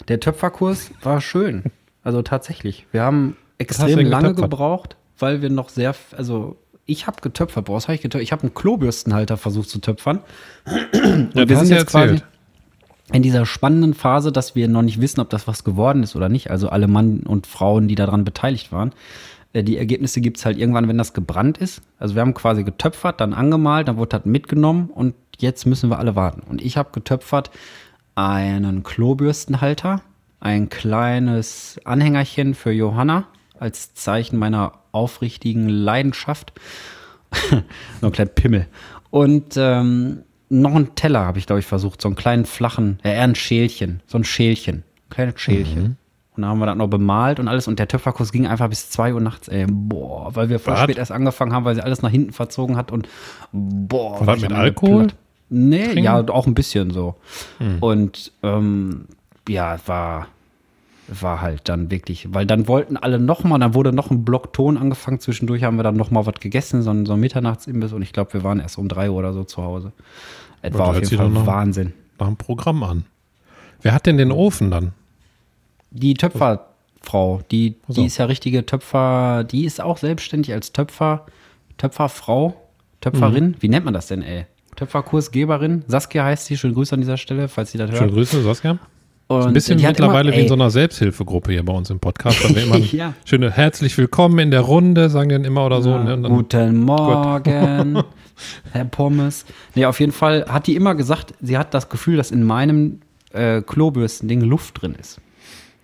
[0.08, 1.64] Der Töpferkurs war schön.
[2.02, 2.86] Also tatsächlich.
[2.92, 4.50] Wir haben extrem lange getöpfert?
[4.50, 7.64] gebraucht, weil wir noch sehr, also ich habe getöpfert.
[7.64, 8.24] Boah, was habe ich getöpfert?
[8.24, 10.20] Ich habe einen Klobürstenhalter versucht zu töpfern.
[10.66, 10.72] Ja,
[11.02, 12.20] Und wir das hast sind jetzt quasi
[13.12, 16.28] in dieser spannenden Phase, dass wir noch nicht wissen, ob das was geworden ist oder
[16.28, 16.50] nicht.
[16.50, 18.92] Also alle Mann und Frauen, die daran beteiligt waren.
[19.52, 21.82] Äh, Die Ergebnisse gibt es halt irgendwann, wenn das gebrannt ist.
[21.98, 25.98] Also wir haben quasi getöpfert, dann angemalt, dann wurde das mitgenommen und jetzt müssen wir
[25.98, 26.42] alle warten.
[26.48, 27.50] Und ich habe getöpfert
[28.14, 30.00] einen Klobürstenhalter,
[30.40, 33.26] ein kleines Anhängerchen für Johanna
[33.64, 36.52] als Zeichen meiner aufrichtigen Leidenschaft.
[38.00, 38.66] so ein kleiner Pimmel.
[39.10, 42.00] Und ähm, noch einen Teller habe ich, glaube ich, versucht.
[42.00, 44.02] So einen kleinen flachen, äh, eher ein Schälchen.
[44.06, 44.76] So ein Schälchen.
[45.06, 45.96] Ein kleines Schälchen.
[46.36, 47.66] Und dann haben wir das noch bemalt und alles.
[47.68, 49.66] Und der Töpferkurs ging einfach bis 2 Uhr nachts, ey.
[49.68, 50.82] Boah, weil wir voll Was?
[50.82, 52.92] spät erst angefangen haben, weil sie alles nach hinten verzogen hat.
[52.92, 53.08] Und
[53.52, 54.24] boah.
[54.26, 55.02] War ich mit Alkohol?
[55.02, 55.16] geplatt.
[55.48, 56.04] Nee, Trinken?
[56.04, 57.14] ja, auch ein bisschen so.
[57.80, 59.06] Und ähm,
[59.48, 60.26] ja, war,
[61.08, 64.76] war halt dann wirklich, weil dann wollten alle nochmal, dann wurde noch ein Block Ton
[64.78, 65.20] angefangen.
[65.20, 67.92] Zwischendurch haben wir dann nochmal was gegessen, so ein, so ein Mitternachtsimbiss.
[67.92, 69.92] Und ich glaube, wir waren erst um 3 Uhr oder so zu Hause.
[70.62, 71.92] Es war auf jeden Fall noch- Wahnsinn.
[72.18, 73.04] Nach dem Programm an.
[73.82, 74.92] Wer hat denn den Ofen dann?
[75.90, 78.00] Die Töpferfrau, die, Ach so.
[78.00, 81.26] die ist ja richtige Töpfer, die ist auch selbstständig als Töpfer,
[81.76, 82.54] Töpferfrau,
[83.00, 83.48] Töpferin.
[83.48, 83.54] Mhm.
[83.60, 84.46] Wie nennt man das denn, ey?
[84.76, 85.84] Töpferkursgeberin.
[85.86, 86.56] Saskia heißt sie.
[86.56, 88.12] Schöne Grüße an dieser Stelle, falls sie das Schöne hört.
[88.12, 88.78] Grüße, Saskia.
[89.28, 92.44] Ein bisschen mittlerweile immer, wie in so einer Selbsthilfegruppe hier bei uns im Podcast.
[92.44, 93.14] Da wir immer Ja.
[93.24, 95.96] schöne herzlich willkommen in der Runde, sagen die dann immer oder so.
[95.98, 96.14] ne?
[96.14, 98.02] Und dann, Guten Morgen,
[98.72, 99.46] Herr Pommes.
[99.74, 103.00] Nee, auf jeden Fall hat die immer gesagt, sie hat das Gefühl, dass in meinem
[103.32, 105.20] äh, Klobürsten-Ding Luft drin ist.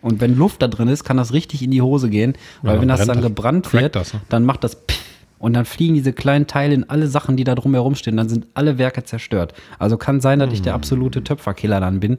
[0.02, 2.80] Und wenn Luft da drin ist, kann das richtig in die Hose gehen, weil Ja,
[2.82, 4.20] wenn das dann gebrannt wird, das, ne?
[4.28, 5.00] dann macht das Pff
[5.38, 8.46] und dann fliegen diese kleinen Teile in alle Sachen, die da drumherum stehen, dann sind
[8.52, 9.54] alle Werke zerstört.
[9.78, 10.64] Also kann sein, dass ich Hm.
[10.64, 12.18] der absolute Töpferkiller dann bin.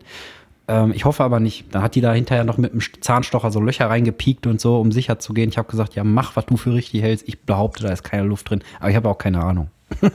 [0.68, 1.66] Ähm, ich hoffe aber nicht.
[1.74, 4.92] Dann hat die da hinterher noch mit dem Zahnstocher so Löcher reingepiekt und so, um
[4.92, 5.50] sicher zu gehen.
[5.50, 7.28] Ich habe gesagt, ja, mach, was du für richtig hältst.
[7.28, 8.64] Ich behaupte, da ist keine Luft drin.
[8.80, 9.70] Aber ich habe auch keine Ahnung.
[10.02, 10.10] ja,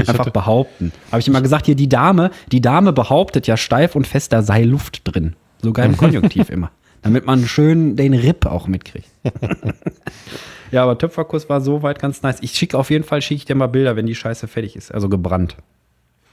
[0.00, 0.92] ich Einfach behaupten.
[1.10, 4.42] Habe ich immer gesagt, hier die Dame, die Dame behauptet ja steif und fest, da
[4.42, 5.34] sei Luft drin.
[5.62, 6.70] Sogar im Konjunktiv immer.
[7.02, 9.08] Damit man schön den Rip auch mitkriegt.
[10.70, 12.38] ja, aber Töpferkurs war soweit ganz nice.
[12.40, 14.92] Ich schicke auf jeden Fall, schicke ich dir mal Bilder, wenn die Scheiße fertig ist.
[14.92, 15.56] Also gebrannt.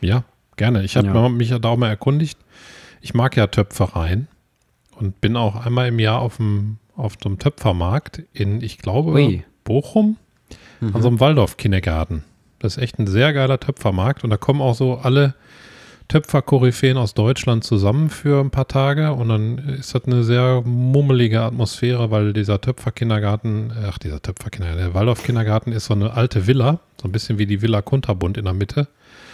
[0.01, 0.23] ja,
[0.57, 0.83] gerne.
[0.83, 1.29] Ich habe Ja.
[1.29, 2.37] mich ja da auch mal erkundigt.
[3.01, 4.27] Ich mag ja Töpfereien
[4.95, 9.43] und bin auch einmal im Jahr auf dem, auf dem Töpfermarkt in, ich glaube, Ui.
[9.63, 10.17] Bochum.
[10.93, 12.23] an so einem Waldorf-Kindergarten.
[12.59, 15.33] Das ist echt ein sehr geiler Töpfermarkt und da kommen auch so alle
[16.07, 21.41] Töpfer-Koryphäen aus Deutschland zusammen für ein paar Tage und dann ist das eine sehr mummelige
[21.41, 27.07] Atmosphäre, weil dieser Töpfer-Kindergarten, ach dieser Töpfer-Kindergarten, der Waldorf-Kindergarten ist so eine alte Villa, so
[27.07, 28.87] ein bisschen wie die Villa Kunterbund in der Mitte.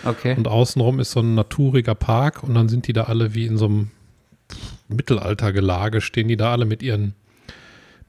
[0.06, 0.36] Okay.
[0.38, 3.58] Und außenrum ist so ein naturiger Park und dann sind die da alle wie in
[3.58, 3.92] so einem
[4.90, 7.14] Mittelaltergelage, stehen die da alle mit ihren,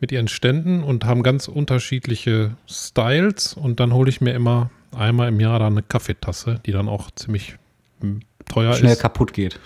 [0.00, 5.28] mit ihren Ständen und haben ganz unterschiedliche Styles und dann hole ich mir immer einmal
[5.28, 7.56] im Jahr dann eine Kaffeetasse, die dann auch ziemlich
[8.48, 9.00] teuer Schnell ist.
[9.00, 9.58] kaputt geht.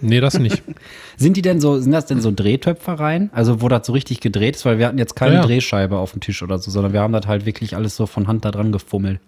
[0.00, 0.62] Nee, das nicht.
[1.16, 3.28] Sind die denn so, sind das denn so Drehtöpfereien?
[3.34, 5.46] Also wo das so richtig gedreht ist, weil wir hatten jetzt keine Ja, ja.
[5.46, 8.26] Drehscheibe auf dem Tisch oder so, sondern wir haben das halt wirklich alles so von
[8.26, 9.20] Hand da dran gefummelt.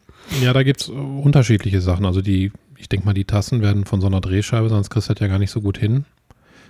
[0.43, 2.07] Ja, da gibt es unterschiedliche Sachen.
[2.07, 5.15] Also die, ich denke mal, die Tassen werden von so einer Drehscheibe, sonst kriegst du
[5.15, 6.05] das ja gar nicht so gut hin.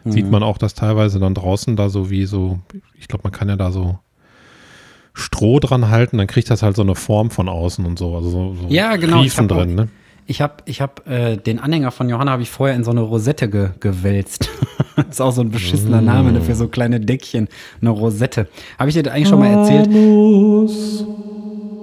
[0.05, 2.59] Sieht man auch, dass teilweise dann draußen da so wie so,
[2.99, 3.99] ich glaube, man kann ja da so
[5.15, 8.17] Stroh dran halten, dann kriegt das halt so eine Form von außen und so.
[8.17, 9.89] Also so, so Ja, genau, ich Riefen hab drin, ne?
[10.27, 13.03] Ich habe ich hab, äh, den Anhänger von Johanna habe ich vorher in so eine
[13.03, 14.49] Rosette ge gewälzt.
[14.97, 17.49] das ist auch so ein beschissener Name ne, für so kleine Deckchen.
[17.81, 18.49] Eine Rosette.
[18.79, 19.89] Habe ich dir das eigentlich schon mal erzählt?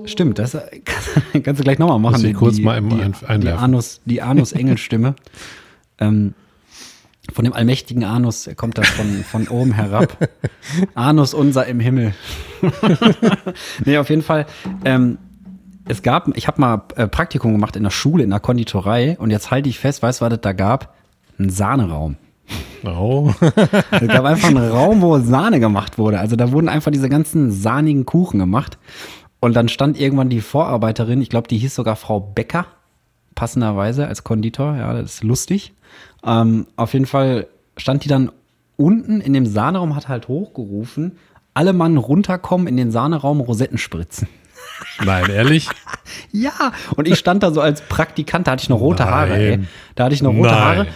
[0.10, 0.82] Stimmt, das äh,
[1.44, 2.14] kannst, du gleich nochmal machen.
[2.14, 3.64] Muss ich die- kurz mal im die, ein- die einwerfen.
[3.64, 5.16] Anus, die Anus-Engelstimme.
[6.00, 6.34] ähm,
[7.34, 10.30] von dem allmächtigen Anus kommt das von, von oben herab.
[10.96, 12.14] Anus unser im Himmel.
[13.86, 14.48] nee, auf jeden Fall.
[14.84, 15.20] Ähm,
[15.86, 19.30] es gab, ich habe mal äh, Praktikum gemacht in der Schule, in der Konditorei und
[19.32, 20.96] jetzt halte ich fest, weißt du, was es da gab?
[21.38, 22.16] Ein Sahneraum.
[22.84, 23.32] Oh.
[23.92, 26.20] Es gab einfach einen Raum, wo Sahne gemacht wurde.
[26.20, 28.78] Also da wurden einfach diese ganzen sahnigen Kuchen gemacht.
[29.40, 32.66] Und dann stand irgendwann die Vorarbeiterin, ich glaube, die hieß sogar Frau Becker,
[33.36, 34.76] passenderweise als Konditor.
[34.76, 35.74] Ja, das ist lustig.
[36.26, 37.48] Ähm, auf jeden Fall
[37.78, 38.32] stand die dann
[38.76, 41.18] unten in dem Sahneraum, hat halt hochgerufen,
[41.54, 44.28] alle Mann runterkommen in den Sahneraum Rosetten spritzen.
[45.04, 45.70] Nein, ehrlich?
[46.32, 49.14] Ja, und ich stand da so als Praktikant, da hatte ich noch rote Nein.
[49.14, 49.60] Haare, ey.
[49.94, 50.60] Da hatte ich noch rote Nein.
[50.60, 50.88] Haare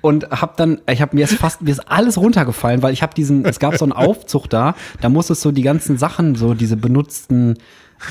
[0.00, 3.14] und hab dann, ich habe mir ist fast, mir ist alles runtergefallen, weil ich habe
[3.14, 6.76] diesen, es gab so einen Aufzug da, da musstest du die ganzen Sachen, so diese
[6.76, 7.58] benutzten,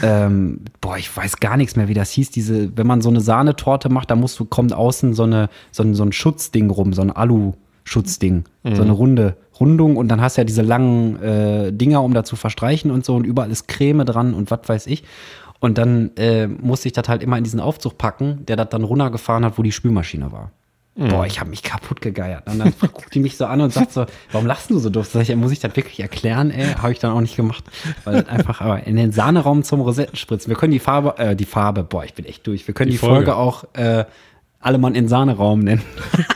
[0.03, 3.21] ähm, boah, ich weiß gar nichts mehr, wie das hieß, diese, wenn man so eine
[3.21, 6.93] Sahnetorte macht, da musst du, kommt außen so eine, so ein, so ein Schutzding rum,
[6.93, 11.71] so ein Alu-Schutzding, so eine runde Rundung und dann hast du ja diese langen äh,
[11.71, 14.87] Dinger, um da zu verstreichen und so und überall ist Creme dran und was weiß
[14.87, 15.03] ich.
[15.59, 18.83] Und dann äh, musste ich das halt immer in diesen Aufzug packen, der das dann
[18.83, 20.51] runtergefahren hat, wo die Spülmaschine war.
[21.09, 22.47] Boah, ich habe mich kaputt gegeiert.
[22.47, 25.07] Und dann guckt die mich so an und sagt so, warum lachst du so doof?
[25.07, 26.51] Sag ich, muss ich das wirklich erklären?
[26.51, 27.63] Ey, habe ich dann auch nicht gemacht.
[28.03, 30.49] Weil einfach, aber in den Sahneraum zum Rosetten spritzen.
[30.49, 32.67] Wir können die Farbe, äh, die Farbe, boah, ich bin echt durch.
[32.67, 33.31] Wir können die, Die Folge.
[33.31, 33.35] Folge.
[33.35, 34.05] auch äh,
[34.59, 35.81] alle Mann in Sahneraum nennen.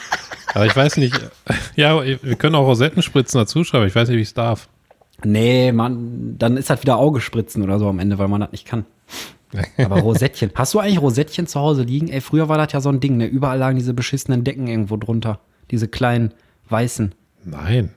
[0.54, 1.20] Aber ich weiß nicht.
[1.76, 3.88] Ja, wir können auch Rosettenspritzen dazu schreiben.
[3.88, 4.70] Ich weiß nicht, wie ich es darf.
[5.24, 8.66] Nee, man, dann ist halt wieder Augespritzen oder so am Ende, weil man das nicht
[8.66, 8.86] kann.
[9.78, 10.52] Aber Rosettchen.
[10.56, 12.08] Hast du eigentlich Rosettchen zu Hause liegen?
[12.10, 13.26] Ey, früher war das ja so ein Ding, ne?
[13.26, 15.40] Überall lagen diese beschissenen Decken irgendwo drunter.
[15.72, 16.34] Diese kleinen,
[16.70, 17.92] weißen, Nein,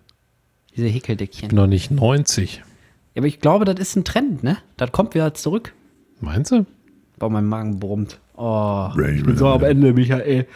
[0.77, 1.49] diese ich Häkeldeckchen.
[1.49, 2.57] bin noch nicht 90.
[2.57, 2.63] Ja,
[3.17, 4.59] aber ich glaube, das ist ein Trend, ne?
[4.77, 5.73] Das kommt wieder zurück.
[6.21, 6.67] Meinst du?
[7.19, 8.21] Boah, mein Magen brummt.
[8.37, 10.47] Oh, ich bin so am Ende, Michael.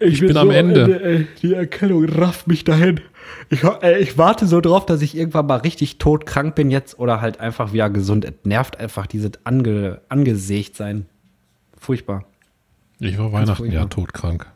[0.00, 1.04] Ich, bin am Ende.
[1.04, 1.26] ey.
[1.42, 3.00] Die Erkältung rafft mich dahin.
[3.48, 7.20] Ich, ey, ich warte so drauf, dass ich irgendwann mal richtig todkrank bin jetzt oder
[7.20, 8.24] halt einfach wieder gesund.
[8.24, 11.06] Es nervt einfach dieses ange, angesägt sein.
[11.78, 12.24] Furchtbar.
[12.98, 13.82] Ich war Weihnachten furchtbar.
[13.82, 14.46] ja todkrank.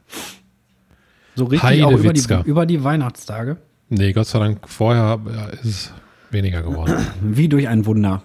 [1.37, 3.59] So richtig auch über die, über die Weihnachtstage.
[3.89, 5.21] Nee, Gott sei Dank, vorher
[5.63, 5.93] ist es
[6.31, 6.95] weniger geworden.
[7.23, 8.23] Wie durch ein Wunder.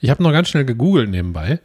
[0.00, 1.60] Ich habe noch ganz schnell gegoogelt nebenbei.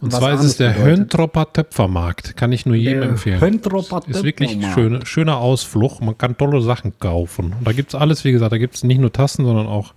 [0.00, 0.98] Und zwar ist es der bedeutet.
[0.98, 2.36] Höntropper Töpfermarkt.
[2.36, 3.40] Kann ich nur jedem empfehlen.
[3.40, 4.74] Höntropper Ist wirklich Töpfermarkt.
[4.80, 6.00] schöne, schöner Ausflug.
[6.00, 7.54] Man kann tolle Sachen kaufen.
[7.58, 9.94] Und da gibt es alles, wie gesagt, da gibt es nicht nur Tassen, sondern auch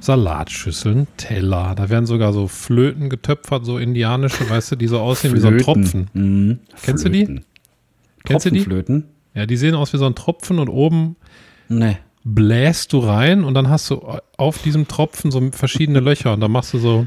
[0.00, 1.74] Salatschüsseln, Teller.
[1.76, 5.48] Da werden sogar so Flöten getöpfert, so indianische, weißt du, die so aussehen wie so
[5.48, 6.08] ein Tropfen.
[6.12, 6.58] Mhm.
[6.82, 7.24] Kennst du die?
[7.26, 7.44] Flöten.
[8.24, 8.56] Kennst du die?
[8.58, 9.04] Tropfenflöten?
[9.34, 11.16] Ja, die sehen aus wie so ein Tropfen und oben
[11.68, 11.98] Nee.
[12.24, 14.02] bläst du rein und dann hast du
[14.36, 17.06] auf diesem Tropfen so verschiedene Löcher und dann machst du so.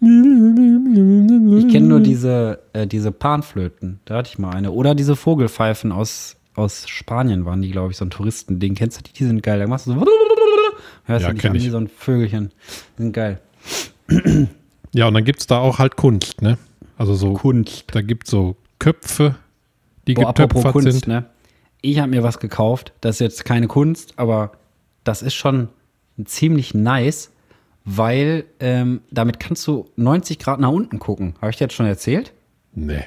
[0.00, 4.00] Ich kenne nur diese, äh, diese Panflöten.
[4.04, 4.72] Da hatte ich mal eine.
[4.72, 8.74] Oder diese Vogelpfeifen aus, aus Spanien waren die, glaube ich, so ein Touristending.
[8.74, 9.12] Kennst du die?
[9.12, 9.58] Die sind geil.
[9.58, 10.04] Da machst du so.
[11.04, 12.50] Hörst Ja, du kenn an wie so ein Vögelchen.
[12.98, 13.40] Die sind geil.
[14.92, 16.58] Ja, und dann gibt es da auch halt Kunst, ne?
[16.98, 17.84] Also so, Kunst.
[17.92, 19.36] da gibt es so Köpfe,
[20.06, 21.06] die Boah, getöpfert Kunst, sind.
[21.08, 21.24] ne?
[21.82, 22.92] Ich habe mir was gekauft.
[23.00, 24.52] Das ist jetzt keine Kunst, aber
[25.04, 25.68] das ist schon
[26.24, 27.30] ziemlich nice,
[27.86, 31.34] weil ähm, damit kannst du 90 Grad nach unten gucken.
[31.40, 32.32] Habe ich dir jetzt schon erzählt?
[32.74, 33.04] Nee,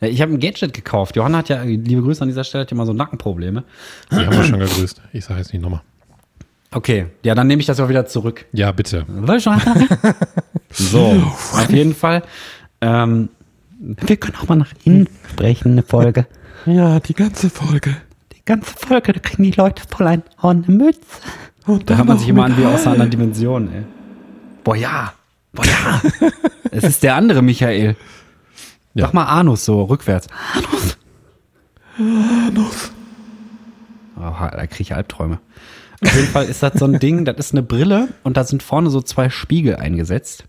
[0.00, 1.16] Ich habe ein Gadget gekauft.
[1.16, 3.64] Johanna hat ja, liebe Grüße an dieser Stelle, hat ja mal so Nackenprobleme.
[4.10, 5.00] die haben wir schon gegrüßt.
[5.12, 5.80] Ich sage jetzt nicht nochmal.
[6.72, 8.44] Okay, ja, dann nehme ich das auch wieder zurück.
[8.52, 9.04] Ja, bitte.
[10.72, 11.00] So,
[11.52, 12.22] auf jeden Fall.
[12.80, 13.28] Ähm,
[13.80, 16.26] wir können auch mal nach innen sprechen, eine Folge.
[16.66, 17.96] Ja, die ganze Folge.
[18.32, 21.00] Die ganze Folge, da kriegen die Leute voll ein eine Mütze.
[21.66, 23.82] Und da hört man sich immer an wie aus einer anderen Dimension, ey.
[24.64, 25.12] Boah, ja.
[25.52, 26.02] Boah, ja.
[26.70, 27.96] es ist der andere Michael.
[28.94, 29.06] Ja.
[29.06, 30.26] Mach mal Anus so, rückwärts.
[30.54, 30.96] Anus.
[31.98, 32.92] Anus.
[34.16, 35.40] Oh, da kriege ich Albträume.
[36.02, 38.62] Auf jeden Fall ist das so ein Ding, das ist eine Brille und da sind
[38.62, 40.44] vorne so zwei Spiegel eingesetzt.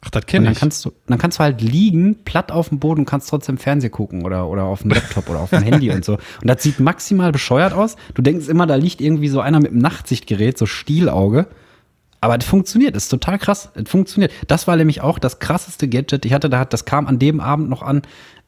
[0.00, 0.60] Ach, das kenne dann ich.
[0.60, 3.90] kannst du, dann kannst du halt liegen, platt auf dem Boden und kannst trotzdem Fernsehen
[3.90, 6.14] gucken oder, oder auf dem Laptop oder auf dem Handy und so.
[6.14, 7.96] Und das sieht maximal bescheuert aus.
[8.14, 11.48] Du denkst immer, da liegt irgendwie so einer mit einem Nachtsichtgerät, so Stielauge.
[12.20, 13.70] Aber das funktioniert, das ist total krass.
[13.74, 14.32] Das funktioniert.
[14.48, 16.24] Das war nämlich auch das krasseste Gadget.
[16.24, 18.02] Ich hatte da, das kam an dem Abend noch an,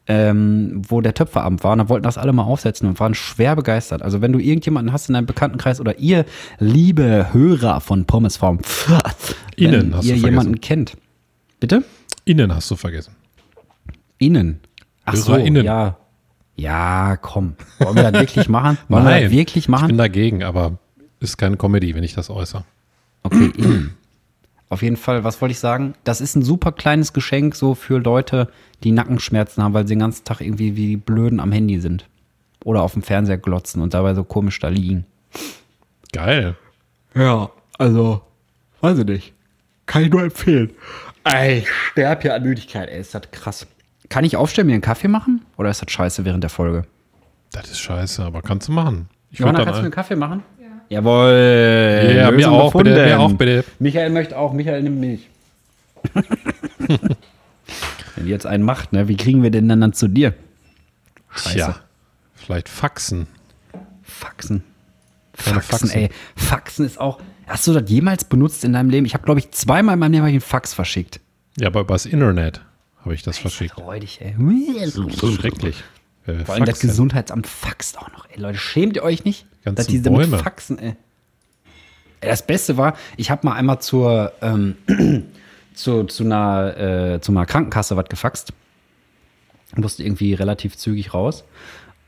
[0.07, 1.71] ähm, wo der Töpferabend war.
[1.73, 4.01] Und da wollten das alle mal aufsetzen und waren schwer begeistert.
[4.01, 6.25] Also wenn du irgendjemanden hast in deinem Bekanntenkreis oder ihr,
[6.59, 8.59] liebe Hörer von Pommesfarm,
[9.55, 10.25] Innen wenn hast du ihr vergessen.
[10.25, 10.97] jemanden kennt.
[11.59, 11.83] Bitte?
[12.25, 13.15] Innen hast du vergessen.
[14.17, 14.59] Innen.
[15.05, 15.65] Ach so, HörerInnen.
[15.65, 15.97] ja.
[16.57, 17.55] Ja, komm.
[17.79, 18.77] Wollen wir das wirklich machen?
[18.89, 19.97] Wollen wir das wirklich ich bin machen?
[19.97, 20.77] dagegen, aber
[21.19, 22.63] ist keine Comedy, wenn ich das äußere.
[23.23, 23.51] Okay.
[24.69, 25.95] Auf jeden Fall, was wollte ich sagen?
[26.05, 28.47] Das ist ein super kleines Geschenk so für Leute,
[28.83, 32.07] die Nackenschmerzen haben, weil sie den ganzen Tag irgendwie wie Blöden am Handy sind.
[32.63, 35.05] Oder auf dem Fernseher glotzen und dabei so komisch da liegen.
[36.13, 36.55] Geil.
[37.15, 38.21] Ja, also,
[38.79, 39.33] weiß ich nicht.
[39.87, 40.71] Kann ich nur empfehlen.
[41.25, 43.67] Ey, ich sterb hier an Müdigkeit, ey, ist das krass.
[44.07, 45.45] Kann ich aufstehen, mir einen Kaffee machen?
[45.57, 46.85] Oder ist das scheiße während der Folge?
[47.51, 49.09] Das ist scheiße, aber kannst du machen.
[49.31, 50.43] Ich Johanna, kannst du mir einen Kaffee machen?
[50.91, 50.97] Ja.
[50.97, 52.13] Jawohl.
[52.17, 53.63] Ja, mir auch, bitte, mir auch, bitte.
[53.79, 55.29] Michael möchte auch, Michael nimmt Milch.
[58.15, 60.33] Wenn ihr jetzt einen macht, ne, wie kriegen wir den denn dann zu dir?
[61.29, 61.53] Scheiße.
[61.55, 61.75] Tja,
[62.35, 63.27] vielleicht Faxen.
[64.03, 64.63] Faxen.
[65.37, 66.01] Keine Faxen, Faxen.
[66.01, 66.09] ey.
[66.35, 67.21] Faxen ist auch.
[67.47, 69.05] Hast du das jemals benutzt in deinem Leben?
[69.05, 71.21] Ich habe, glaube ich, zweimal in meinem Leben einen Fax verschickt.
[71.57, 72.61] Ja, aber übers Internet
[72.99, 73.75] habe ich das verschickt.
[73.75, 74.35] Freudig, ey.
[74.75, 75.81] Das ist schrecklich.
[76.27, 76.81] Äh, Vor allem das.
[76.81, 78.27] Gesundheitsamt faxt auch noch.
[78.29, 79.45] Ey, Leute, schämt ihr euch nicht?
[79.63, 80.37] Ganzen dass diese mit Bäume.
[80.37, 80.95] Faxen, ey.
[82.21, 84.75] Das Beste war, ich habe mal einmal zur, ähm,
[85.73, 86.77] zu, zu, einer,
[87.15, 88.53] äh, zu einer Krankenkasse was gefaxt.
[89.75, 91.43] Musste irgendwie relativ zügig raus.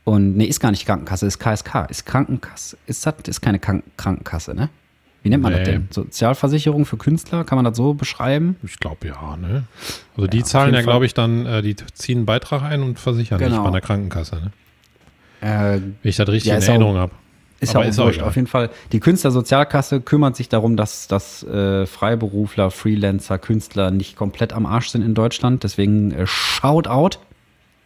[0.04, 1.86] Und nee, ist gar nicht Krankenkasse, ist KSK.
[1.88, 2.76] Ist Krankenkasse.
[2.86, 4.68] Ist das ist keine Krank Krankenkasse, ne?
[5.22, 5.72] Wie nennt man das Nee.
[5.72, 5.88] denn?
[5.90, 7.44] Sozialversicherung für Künstler?
[7.44, 8.56] Kann man das so beschreiben?
[8.62, 9.64] Ich glaube ja, ne?
[10.14, 13.38] Also die zahlen ja, glaube ich, dann, äh, die ziehen einen Beitrag ein und versichern
[13.40, 13.62] nicht Genau.
[13.62, 14.52] bei einer Krankenkasse, ne?
[15.40, 17.12] Äh, Wenn ich das richtig Ja, in Erinnerung habe.
[17.64, 18.22] Ist Aber ja auch ist auch wurscht.
[18.22, 18.70] Auf jeden Fall.
[18.92, 24.88] Die Künstlersozialkasse kümmert sich darum, dass, dass äh, Freiberufler, Freelancer, Künstler nicht komplett am Arsch
[24.88, 25.64] sind in Deutschland.
[25.64, 27.18] Deswegen äh, Shoutout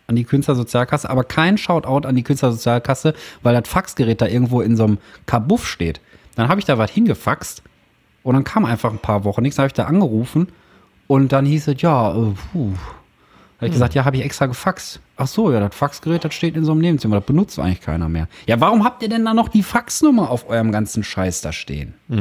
[0.06, 4.76] an die Künstlersozialkasse, aber kein Shoutout an die Künstlersozialkasse, weil das Faxgerät da irgendwo in
[4.76, 6.00] so einem Kabuff steht.
[6.34, 7.62] Dann habe ich da was hingefaxt
[8.22, 9.56] und dann kam einfach ein paar Wochen nichts.
[9.56, 10.48] Dann habe ich da angerufen
[11.06, 12.72] und dann hieß es, ja, äh, puh.
[13.58, 15.00] Da habe ich gesagt, ja, habe ich extra gefaxt.
[15.16, 18.08] Ach so, ja, das Faxgerät, das steht in so einem Nebenzimmer, das benutzt eigentlich keiner
[18.08, 18.28] mehr.
[18.46, 21.94] Ja, warum habt ihr denn da noch die Faxnummer auf eurem ganzen Scheiß da stehen?
[22.08, 22.16] Da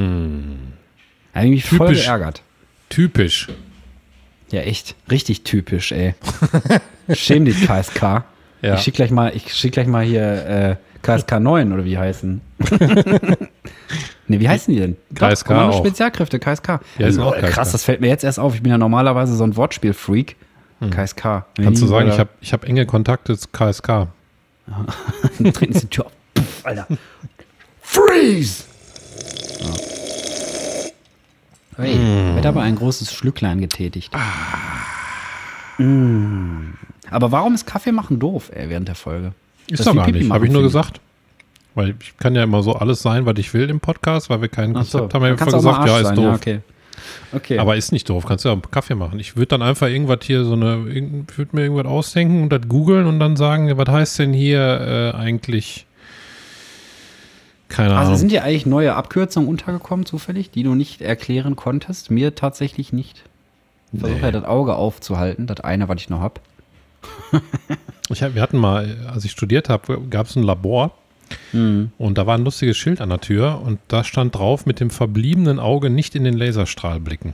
[1.36, 2.06] habe ich mich voll Typisch.
[2.06, 2.42] geärgert.
[2.90, 3.50] Typisch.
[4.50, 4.96] Ja, echt.
[5.12, 6.16] Richtig typisch, ey.
[7.14, 8.24] Schäm dich, KSK.
[8.64, 8.74] Ja.
[8.74, 12.42] Ich schick gleich mal, ich schick gleich mal hier äh, KSK 9 oder wie heißen.
[14.28, 14.98] ne, wie heißen die denn?
[15.14, 15.80] KSK Kommando auch.
[15.80, 16.80] Spezialkräfte, KSK.
[16.98, 17.50] Ja, ist auch KSK.
[17.52, 18.56] Krass, das fällt mir jetzt erst auf.
[18.56, 20.36] Ich bin ja normalerweise so ein Wortspiel-Freak.
[20.80, 21.24] KSK.
[21.24, 21.64] Hm.
[21.64, 23.88] Kannst du sagen, ich habe ich hab enge Kontakte zu KSK.
[23.88, 24.08] Dann
[25.54, 26.12] treten sie die Tür auf.
[26.38, 26.88] Pff, Alter.
[27.82, 28.64] Freeze!
[29.60, 29.74] Ja.
[31.78, 31.96] Hey,
[32.36, 34.12] wird aber ein großes Schlücklein getätigt.
[35.78, 36.72] Mm.
[37.12, 39.34] Aber warum ist Kaffee machen doof, ey, während der Folge?
[39.70, 40.32] Ist Das doch gar nicht.
[40.32, 41.00] Habe ich nur gesagt.
[41.76, 44.48] Weil ich kann ja immer so alles sein, was ich will im Podcast, weil wir
[44.50, 45.24] kein Ach so, Konzept haben.
[45.26, 46.16] Einfach mal gesagt, ja, ist sein.
[46.16, 46.36] doof.
[46.36, 46.60] okay.
[47.34, 47.60] Okay.
[47.60, 49.20] Aber ist nicht doof, kannst du ja Kaffee machen.
[49.20, 52.62] Ich würde dann einfach irgendwas hier so eine, ich würde mir irgendwas ausdenken und das
[52.68, 55.86] googeln und dann sagen, was heißt denn hier äh, eigentlich?
[57.70, 58.18] Keine also Ahnung.
[58.18, 62.12] sind dir eigentlich neue Abkürzungen untergekommen, zufällig, die du nicht erklären konntest?
[62.12, 63.24] Mir tatsächlich nicht.
[63.92, 64.26] Ich versuche Nee.
[64.26, 66.42] ja das Auge aufzuhalten, das eine, was ich noch habe.
[68.10, 70.92] Ich hab, wir hatten mal, als ich studiert habe, gab es ein Labor
[71.54, 71.92] Mhm.
[71.98, 74.90] und da war ein lustiges Schild an der Tür und da stand drauf, mit dem
[74.90, 77.34] verbliebenen Auge nicht in den Laserstrahl blicken.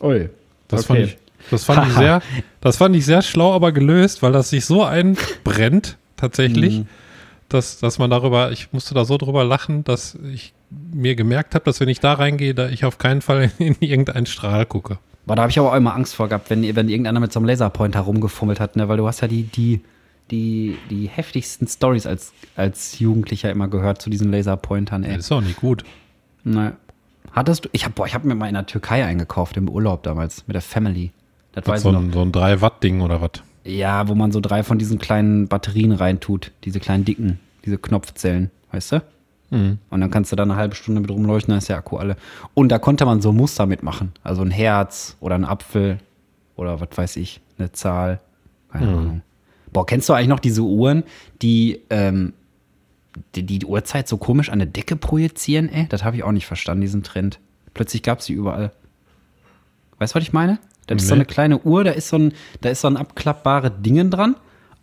[0.00, 0.28] Ui.
[0.68, 0.86] Das Okay.
[0.86, 1.18] fand ich,
[1.50, 2.22] das fand ich sehr,
[2.60, 6.86] das fand ich sehr schlau, aber gelöst, weil das sich so einbrennt tatsächlich, Mhm.
[7.48, 11.64] dass, dass man darüber, ich musste da so drüber lachen, dass ich mir gemerkt habe,
[11.64, 14.98] dass wenn ich da reingehe, da ich auf keinen Fall in irgendeinen Strahl gucke.
[15.26, 17.38] Boah, da habe ich aber auch immer Angst vor gehabt, wenn, wenn irgendeiner mit so
[17.38, 18.88] einem Laserpointer rumgefummelt hat, ne?
[18.88, 19.80] weil du hast ja die, die,
[20.32, 25.16] die, die heftigsten Stories als, als Jugendlicher immer gehört zu diesen Laserpointern, ey.
[25.16, 25.84] Das ist auch nicht gut.
[26.42, 26.76] Ne.
[27.30, 30.54] Hattest du, ich habe hab mir mal in der Türkei eingekauft im Urlaub damals mit
[30.54, 31.12] der Family.
[31.52, 32.02] Das weiß so, ich noch.
[32.02, 33.30] ein, so ein 3-Watt-Ding oder was?
[33.64, 38.50] Ja, wo man so drei von diesen kleinen Batterien reintut, diese kleinen dicken, diese Knopfzellen,
[38.72, 39.02] weißt du?
[39.50, 39.78] Mhm.
[39.90, 42.16] Und dann kannst du da eine halbe Stunde mit rumleuchten, dann ist der Akku alle.
[42.54, 44.12] Und da konnte man so Muster mitmachen.
[44.24, 45.98] Also ein Herz oder ein Apfel
[46.56, 48.20] oder was weiß ich, eine Zahl.
[48.72, 49.22] Keine Ahnung.
[49.72, 51.04] Boah, kennst du eigentlich noch diese Uhren,
[51.40, 52.34] die, ähm,
[53.34, 55.86] die die Uhrzeit so komisch an der Decke projizieren, ey?
[55.88, 57.40] Das habe ich auch nicht verstanden, diesen Trend.
[57.74, 58.72] Plötzlich gab es die überall.
[59.98, 60.58] Weißt du, was ich meine?
[60.86, 63.70] Das ist so eine kleine Uhr, da ist so ein, da ist so ein abklappbare
[63.70, 64.36] Dingen dran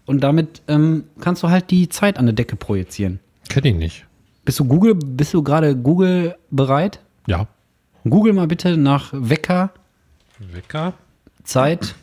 [0.05, 3.19] und damit ähm, kannst du halt die Zeit an der Decke projizieren.
[3.49, 4.05] Kenn ich nicht.
[4.45, 6.99] Bist du Google, bist du gerade Google bereit?
[7.27, 7.47] Ja.
[8.05, 9.71] Google mal bitte nach Wecker,
[10.39, 10.93] Wecker,
[11.43, 11.95] Zeit,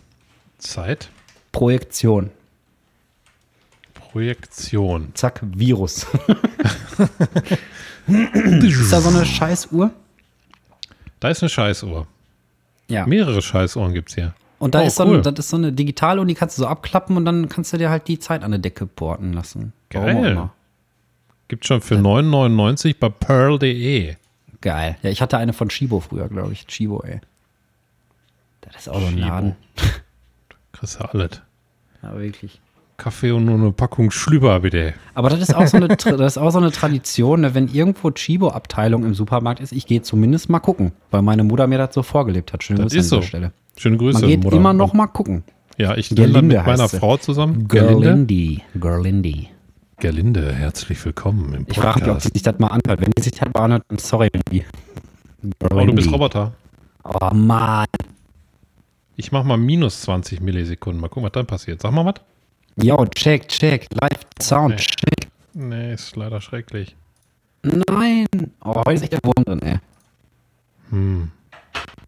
[0.58, 1.08] Zeit,
[1.52, 2.30] Projektion.
[4.16, 5.10] Projektion.
[5.12, 6.06] Zack, Virus.
[8.08, 9.90] ist da so eine Scheißuhr?
[11.20, 12.06] Da ist eine Scheißuhr.
[12.88, 13.06] Ja.
[13.06, 14.32] Mehrere Scheißuhren gibt es hier.
[14.58, 15.16] Und da Oh, ist, so cool.
[15.18, 17.74] ein, das ist so eine digitale und die kannst du so abklappen und dann kannst
[17.74, 19.74] du dir halt die Zeit an der Decke porten lassen.
[19.90, 20.48] Geil.
[21.48, 24.16] Gibt schon für 9,99 bei pearl.de.
[24.62, 24.96] Geil.
[25.02, 26.66] Ja, ich hatte eine von Chibo früher, glaube ich.
[26.66, 27.20] Chibo, ey.
[28.62, 29.18] Das ist auch so ein.
[29.18, 29.56] Laden.
[30.72, 31.42] Kriegst du alles.
[32.02, 32.62] Ja, wirklich.
[32.96, 34.94] Kaffee und nur eine Packung Schlüpper, bitte.
[35.14, 37.54] Aber das ist auch so eine, das ist auch so eine Tradition, ne?
[37.54, 41.78] wenn irgendwo Chibo-Abteilung im Supermarkt ist, ich gehe zumindest mal gucken, weil meine Mutter mir
[41.78, 42.62] das so vorgelebt hat.
[42.64, 43.16] Schöne Das Grüße ist an so.
[43.16, 43.52] dieser Stelle.
[43.76, 44.20] Schöne Grüße.
[44.20, 44.56] Man geht Mutter.
[44.56, 45.44] immer noch mal gucken.
[45.78, 46.98] Ja, ich bin dann Gerlinde mit meiner sie.
[46.98, 47.68] Frau zusammen.
[47.68, 48.62] Gerlinde.
[48.74, 49.48] Gerlindy.
[49.98, 52.26] Gerlinde, herzlich willkommen im Ich frage mich, ob Podcast.
[52.26, 53.00] sie sich das mal anhört.
[53.00, 54.28] Wenn die sich das mal anhört, dann sorry.
[54.30, 54.66] Gerlindy.
[55.70, 56.52] Oh, du bist Roboter.
[57.04, 57.86] Oh Mann.
[59.16, 61.00] Ich mach mal minus 20 Millisekunden.
[61.00, 61.80] Mal gucken, was dann passiert.
[61.80, 62.14] Sag mal was.
[62.76, 63.86] Yo, check, check.
[64.00, 64.76] Live Sound, Nee.
[64.84, 65.28] check.
[65.54, 66.94] Nee, ist leider schrecklich.
[67.62, 68.26] Nein.
[68.64, 69.78] Oh, heute ist echt der Wurm drin, ey.
[70.90, 71.30] Hm.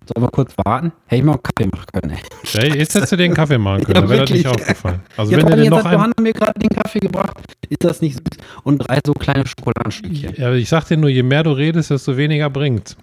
[0.06, 0.92] Sollen wir kurz warten?
[1.06, 2.60] Hätte ich mal einen Kaffee machen können, ey.
[2.70, 5.00] Ey, jetzt hättest du den Kaffee machen können, Ja, dann wäre das nicht aufgefallen.
[5.16, 7.36] Also Ja, wenn du den noch hat Johanna mir gerade den Kaffee gebracht.
[7.68, 8.44] Ist das nicht süß?
[8.62, 10.34] Und drei so kleine Schokoladenstückchen.
[10.36, 12.96] ja, ich sag dir nur, je mehr du redest, desto weniger bringt.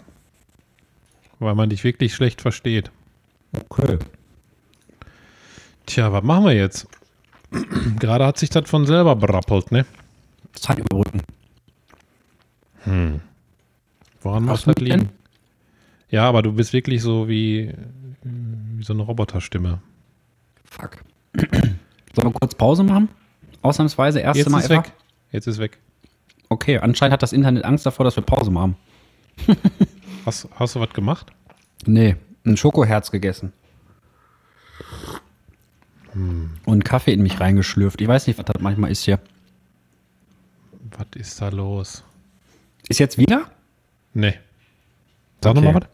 [1.39, 2.89] Weil man dich wirklich schlecht versteht.
[3.69, 3.97] Okay.
[5.85, 6.87] Tja, was machen wir jetzt?
[7.99, 9.85] Gerade hat sich das von selber berappelt, ne?
[10.53, 11.21] Zeit überbrücken.
[14.21, 14.85] Woran Was macht das mit denn?
[14.85, 15.09] liegen?
[16.09, 17.73] Ja, aber du bist wirklich so wie,
[18.23, 19.81] wie so eine Roboterstimme.
[20.65, 20.97] Fuck.
[22.13, 23.09] Sollen wir kurz Pause machen?
[23.61, 24.83] Ausnahmsweise, erste Jetzt Mal ist ever.
[24.83, 24.93] weg.
[25.31, 25.79] Jetzt ist weg.
[26.49, 28.75] Okay, anscheinend hat das Internet Angst davor, dass wir Pause machen.
[30.25, 31.31] Hast, hast du was gemacht?
[31.85, 33.53] Nee, ein Schokoherz gegessen.
[36.65, 37.99] Und Kaffee in mich reingeschlürft.
[38.01, 39.19] Ich weiß nicht, was das manchmal ist hier.
[40.97, 42.03] Was ist da los?
[42.87, 43.49] Ist jetzt wieder?
[44.13, 44.35] Nee.
[45.41, 45.61] Sag Okay.
[45.61, 45.89] nochmal was.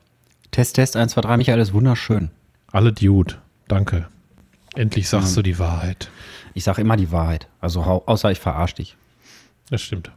[0.52, 1.38] Test, Test, 1, 2, 3.
[1.38, 2.30] Michael ist wunderschön.
[2.72, 3.36] Alle Dude.
[3.68, 4.08] Danke.
[4.76, 6.10] Endlich sagst du die Wahrheit.
[6.54, 7.48] Ich sage immer die Wahrheit.
[7.60, 8.96] Also außer ich verarsche dich.
[9.70, 10.12] Das stimmt.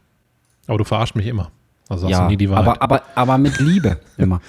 [0.67, 1.51] Aber du verarschst mich immer.
[1.89, 2.81] Also sagst ja, du nie die Wahrheit.
[2.81, 4.41] aber, aber, aber mit Liebe immer.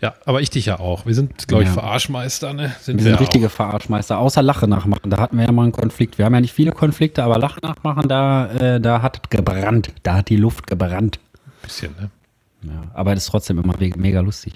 [0.00, 1.06] Ja, aber ich dich ja auch.
[1.06, 1.74] Wir sind, glaube ich, Ja.
[1.74, 2.72] Verarschmeister, ne?
[2.86, 4.18] Wir sind richtige Verarschmeister.
[4.18, 5.10] Außer Lache nachmachen.
[5.10, 6.18] Da hatten wir ja mal einen Konflikt.
[6.18, 9.90] Wir haben ja nicht viele Konflikte, aber Lache nachmachen, da, äh, da hat es gebrannt.
[10.02, 11.18] Da hat die Luft gebrannt.
[11.34, 11.62] Auch.
[11.62, 12.10] Bisschen, ne?
[12.62, 14.54] Ja, aber das ist trotzdem immer me- mega lustig.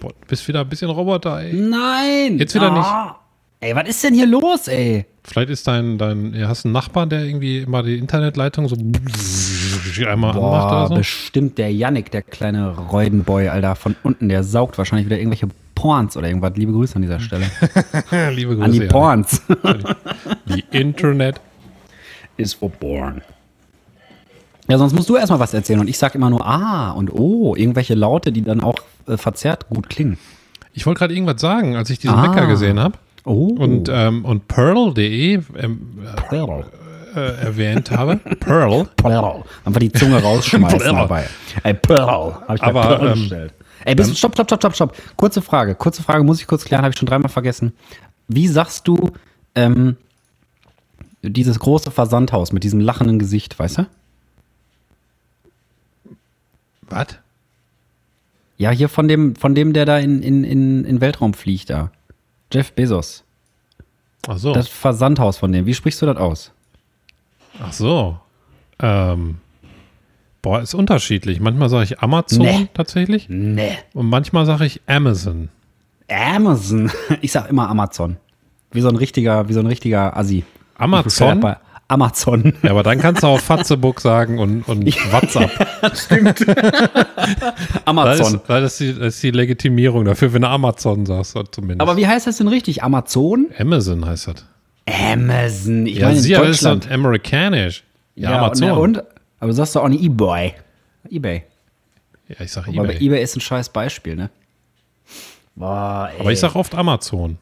[0.00, 1.52] Boah, du bist wieder ein bisschen Roboter, ey.
[1.52, 2.38] Nein!
[2.38, 2.88] Jetzt wieder nicht.
[3.62, 5.04] Ey, was ist denn hier los, ey?
[5.22, 10.34] Vielleicht ist dein, dein, hast einen Nachbarn, der irgendwie immer die Internetleitung so einmal anmacht
[10.34, 10.94] Boah, oder so?
[10.94, 16.16] bestimmt der Yannick, der kleine Räudenboy, Alter, von unten, der saugt wahrscheinlich wieder irgendwelche Porns
[16.16, 16.52] oder irgendwas.
[16.56, 17.44] Liebe Grüße an dieser Stelle.
[18.32, 18.64] Liebe Grüße.
[18.64, 18.80] an die.
[18.80, 19.42] Porns.
[20.46, 21.38] Die Internet.
[22.38, 23.20] Is for born.
[24.68, 27.54] Ja, sonst musst du erstmal was erzählen und ich sag immer nur ah und oh,
[27.56, 30.16] irgendwelche Laute, die dann auch äh, verzerrt gut klingen.
[30.72, 32.22] Ich wollte gerade irgendwas sagen, als ich diesen Ah.
[32.22, 33.48] Wecker gesehen habe Oh.
[33.58, 35.98] und, ähm, und Pearl.de ähm,
[36.28, 36.64] Pearl.
[37.14, 38.16] äh, erwähnt habe.
[38.40, 38.88] Pearl.
[38.96, 39.44] Pearl.
[39.64, 40.94] Einfach die Zunge rausschmeißen Pearl.
[40.94, 41.26] dabei.
[41.62, 42.34] Ey, Pearl.
[42.48, 43.54] Hab ich Aber, Pearl ähm, bestellt.
[43.84, 44.96] Ey, bist, stopp, stopp, stopp, stopp, stopp.
[45.16, 45.74] Kurze Frage.
[45.74, 47.72] Kurze Frage muss ich kurz klären, habe ich schon dreimal vergessen.
[48.28, 49.10] Wie sagst du
[49.54, 49.96] ähm,
[51.22, 53.86] dieses große Versandhaus mit diesem lachenden Gesicht, weißt du?
[56.88, 57.06] Was?
[58.58, 61.90] Ja, hier von dem, von dem, der da in, in, in, in Weltraum fliegt da.
[62.52, 63.24] Jeff Bezos.
[64.28, 64.52] Ach so.
[64.52, 65.66] Das Versandhaus von dem.
[65.66, 66.52] Wie sprichst du das aus?
[67.62, 68.18] Ach so.
[68.78, 69.38] Ähm,
[70.42, 71.40] boah, ist unterschiedlich.
[71.40, 72.68] Manchmal sage ich Amazon Nee.
[72.74, 73.78] tatsächlich Nee.
[73.94, 75.48] und manchmal sage ich Amazon.
[76.08, 76.90] Amazon.
[77.20, 78.16] Ich sag immer Amazon.
[78.72, 80.44] Wie so ein richtiger, wie so ein richtiger Assi.
[80.76, 81.40] Amazon?
[81.40, 81.56] Bei
[81.90, 82.52] Amazon.
[82.62, 85.50] Ja, aber dann kannst du auch Fatzebook sagen und, und WhatsApp.
[85.96, 86.46] Stimmt.
[86.46, 86.66] Das
[87.84, 88.34] Amazon.
[88.36, 91.80] ist, das, ist die, das ist die Legitimierung dafür, wenn du Amazon sagst, zumindest.
[91.80, 92.82] Aber wie heißt das denn richtig?
[92.82, 93.46] Amazon?
[93.58, 94.44] Amazon heißt das.
[94.86, 95.86] Amazon.
[95.86, 96.84] Ich Ja, meine in sie ist Deutschland.
[96.86, 97.84] das amerikanisch.
[98.14, 98.70] Ja, und, Amazon.
[98.72, 98.98] und?
[99.38, 100.54] Aber du sagst doch auch nicht eBay.
[101.08, 101.44] Ebay.
[102.28, 103.06] Ja, ich sag Aber bei eBay.
[103.06, 104.30] eBay ist ein scheiß Beispiel, ne?
[105.56, 106.10] Boah.
[106.18, 107.38] Aber ich sag oft Amazon.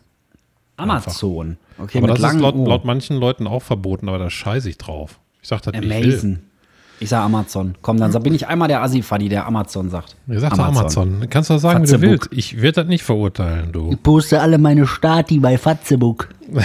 [0.79, 1.57] Amazon.
[1.79, 4.79] Okay, aber mit das ist laut, laut manchen Leuten auch verboten, aber da scheiße ich
[4.79, 5.19] drauf.
[5.43, 6.09] Ich sag das, wie ich will.
[6.13, 6.39] Amazon.
[7.01, 7.77] Ich sag Amazon.
[7.81, 10.17] Komm, dann bin ich einmal der Assi-Faddy, der Amazon sagt.
[10.27, 10.79] Ihr sagt Amazon.
[10.79, 11.31] Amazon.
[11.31, 12.11] Kannst du sagen, wie du Fatzebook.
[12.11, 12.29] willst.
[12.33, 13.97] Ich werde das nicht verurteilen, du.
[14.03, 16.29] poste alle meine Stati bei Fatzebook.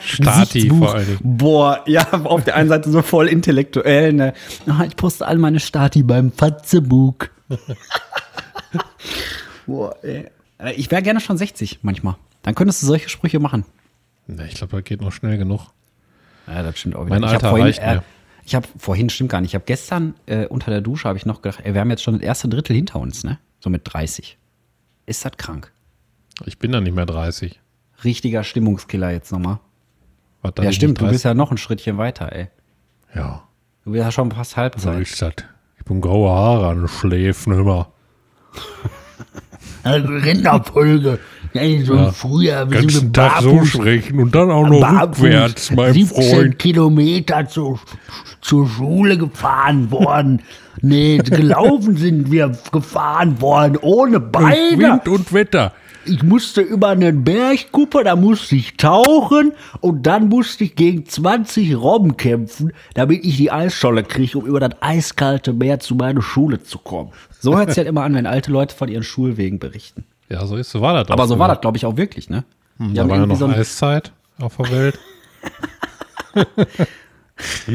[0.00, 1.18] Stati vor allen Dingen.
[1.22, 4.34] Boah, ja, auf der einen Seite so voll intellektuell, ne?
[4.66, 7.30] Ah, Ich poste all meine Stati beim Fatzebook.
[9.66, 10.26] Boah, ey.
[10.62, 12.16] Äh, Ich wäre gerne schon 60 manchmal.
[12.42, 13.64] Dann könntest du solche Sprüche machen.
[14.26, 15.68] Ne, ich glaube, das geht noch schnell genug.
[16.46, 17.14] Ja, das stimmt auch wieder.
[17.18, 18.02] Mein ich Alter vorhin, reicht äh, mir.
[18.44, 21.26] Ich habe vorhin, stimmt gar nicht, ich habe gestern äh, unter der Dusche habe ich
[21.26, 23.38] noch gedacht, ey, wir haben jetzt schon das erste Drittel hinter uns, ne?
[23.60, 24.36] So mit 30.
[25.06, 25.70] Ist das krank?
[26.46, 27.60] Ich bin dann nicht mehr 30.
[28.02, 29.60] Richtiger Stimmungskiller jetzt nochmal.
[30.42, 31.14] Was Ja, stimmt, du 30?
[31.14, 32.48] bist ja noch ein Schrittchen weiter, ey.
[33.14, 33.44] Ja,
[33.84, 35.00] Du bist ja schon fast Halbzeit.
[35.00, 35.34] ist das.
[35.78, 37.92] Ich bin graue Haare an den Schläfen immer.
[39.84, 41.18] Rinderfolge.
[41.54, 42.12] Ja, so Ja.
[42.12, 45.92] früher, wir sind Ganzen mit Tag so sprechen und dann auch noch Barfuß rückwärts, mein
[45.92, 46.58] 17 Freund.
[46.58, 47.78] Kilometer zu,
[48.40, 50.40] zur Schule gefahren worden.
[50.80, 54.78] Nee, gelaufen sind wir gefahren worden, ohne Beine.
[54.78, 55.72] Wind und Wetter.
[56.04, 61.76] Ich musste über einen Bergkuppe, da musste ich tauchen und dann musste ich gegen 20
[61.76, 66.62] Robben kämpfen, damit ich die Eisscholle kriege, um über das eiskalte Meer zu meiner Schule
[66.62, 67.12] zu kommen.
[67.38, 70.04] So hört es halt immer an, wenn alte Leute von ihren Schulwegen berichten.
[70.28, 72.44] Ja, so ist, so war das Aber so war das, glaube ich, auch wirklich, ne?
[72.78, 74.98] Die Da war ja noch so Eiszeit auf der Welt.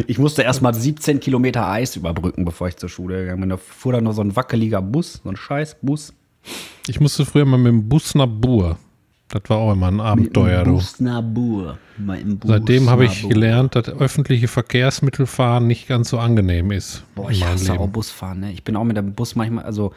[0.07, 3.49] ich musste erst mal 17 Kilometer Eis überbrücken, bevor ich zur Schule gegangen bin.
[3.49, 6.13] Da fuhr dann nur so ein wackeliger Bus, so ein scheiß Bus.
[6.87, 8.77] Ich musste früher mal mit dem Bus nach Bur.
[9.29, 10.75] Das war auch immer ein Abenteuer, du.
[10.75, 11.77] Busnabur.
[11.97, 17.03] Mein Seitdem habe ich gelernt, dass öffentliche Verkehrsmittelfahren nicht ganz so angenehm ist.
[17.13, 17.89] Boah, ich hasse auch.
[17.89, 18.51] Busfahren, ne?
[18.53, 19.91] Ich bin auch mit dem Bus manchmal, also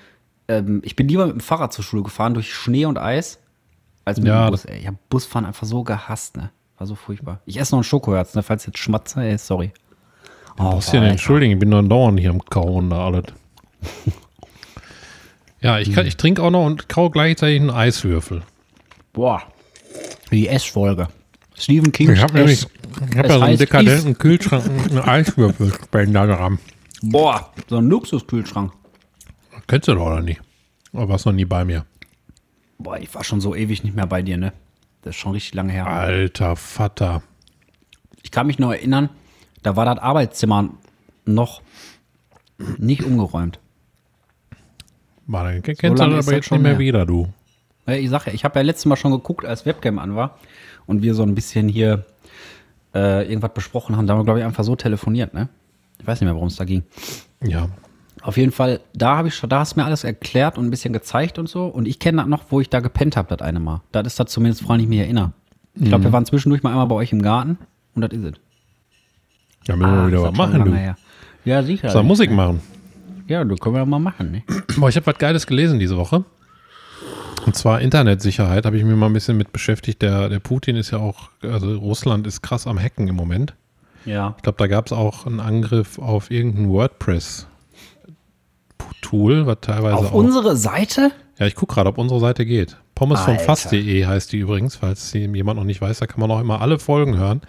[0.49, 3.39] ähm, ich bin lieber mit dem Fahrrad zur Schule gefahren durch Schnee und Eis,
[4.05, 4.65] als mit Ja, dem Bus.
[4.65, 4.81] Ey.
[4.81, 6.51] Ich habe Busfahren einfach so gehasst, ne?
[6.79, 7.41] War so furchtbar.
[7.47, 8.43] Ich esse noch ein Schokoherz, ne?
[8.43, 9.73] Falls jetzt schmatze, ey, sorry.
[10.57, 13.25] Du musst ja entschuldigen, ich bin dann dauernd hier am Kauen da alles.
[15.61, 18.43] ja, ich, kann- ich trinke auch noch und kau gleichzeitig einen Eiswürfel.
[19.13, 19.43] Boah.
[20.31, 21.09] Die S-Folge.
[21.57, 22.13] Stephen King.
[22.13, 22.67] Ich habe nämlich,
[23.11, 26.59] ich habe es ja so einen heißt dekadenten Kühlschrank, einen Eiswürfelspender dran.
[27.03, 28.73] Boah, so ein Luxuskühlschrank.
[29.67, 30.41] Kennst du doch oder nicht?
[30.93, 31.85] Aber warst noch nie bei mir.
[32.79, 34.53] Boah, ich war schon so ewig nicht mehr bei dir, ne?
[35.03, 35.87] Das ist schon richtig lange her.
[35.87, 37.23] Alter Vater.
[38.23, 39.09] Ich kann mich noch erinnern,
[39.63, 40.71] da war das Arbeitszimmer
[41.27, 41.63] noch
[42.79, 43.59] nicht umgeräumt.
[45.31, 46.79] Mann, kennst lange du ist aber das jetzt schon nicht mehr her.
[46.81, 47.29] wieder, du.
[47.87, 50.39] Ja, Ich sag ja, ich habe ja letztes Mal schon geguckt, als Webcam an war
[50.87, 52.05] und wir so ein bisschen hier
[52.95, 54.07] äh, irgendwas besprochen haben.
[54.07, 55.49] Da haben wir, glaube ich, einfach so telefoniert, ne?
[56.01, 56.83] Ich weiß nicht mehr, worum es da ging.
[57.45, 57.69] Ja.
[58.23, 60.71] Auf jeden Fall, da habe ich schon, da hast du mir alles erklärt und ein
[60.71, 61.67] bisschen gezeigt und so.
[61.67, 63.83] Und ich kenne das noch, wo ich da gepennt habe, das eine Mal.
[63.93, 65.33] Das ist das zumindest, woran ich mich erinnere.
[65.75, 67.57] Ich glaube, wir waren zwischendurch mal einmal bei euch im Garten
[67.95, 68.33] und das ist es.
[69.67, 70.95] Ja, müssen wir Ah, wieder was das machen, du.
[71.45, 71.89] Ja, sicher.
[71.91, 72.61] Soll Musik machen.
[73.31, 74.43] Ja, du können wir mal machen, ne?
[74.77, 76.25] Boah, ich habe was Geiles gelesen diese Woche.
[77.47, 80.03] Und zwar Internetsicherheit, habe ich mir mal ein bisschen mit beschäftigt.
[80.03, 83.55] Der, der Putin ist ja auch, also Russland ist krass am Hacken im Moment.
[84.05, 84.35] Ja.
[84.37, 90.15] Ich glaube, da gab es auch einen Angriff auf irgendein WordPress-Tool, was teilweise Auf auch.
[90.15, 91.13] unsere Seite?
[91.39, 92.79] Ja, ich gucke gerade, ob unsere Seite geht.
[92.97, 93.45] Pommes vom Alter.
[93.45, 96.81] Fass.de heißt die übrigens, falls jemand noch nicht weiß, da kann man auch immer alle
[96.81, 97.43] Folgen hören.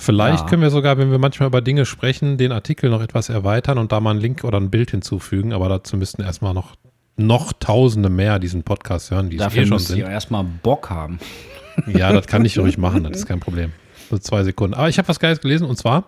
[0.00, 0.46] Vielleicht Ja.
[0.46, 3.90] können wir sogar, wenn wir manchmal über Dinge sprechen, den Artikel noch etwas erweitern und
[3.90, 6.76] da mal einen Link oder ein Bild hinzufügen, aber dazu müssten erstmal noch,
[7.16, 9.98] noch Tausende mehr diesen Podcast hören, die es Dafür eh schon sind.
[9.98, 11.18] erstmal Bock haben.
[11.88, 13.72] Ja, das kann ich ruhig machen, das ist kein Problem.
[14.08, 14.74] So zwei Sekunden.
[14.74, 16.04] Aber ich habe was Geiles gelesen und zwar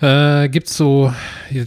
[0.00, 1.12] äh, gibt es so,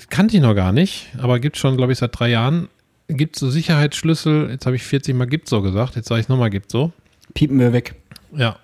[0.09, 2.67] kannte ich noch gar nicht, aber gibt schon, glaube ich, seit drei Jahren,
[3.07, 6.27] gibt es so Sicherheitsschlüssel, jetzt habe ich 40 Mal gibt so gesagt, jetzt sage ich
[6.27, 6.91] nochmal gibt so.
[7.33, 7.95] Piepen wir weg.
[8.35, 8.57] Ja.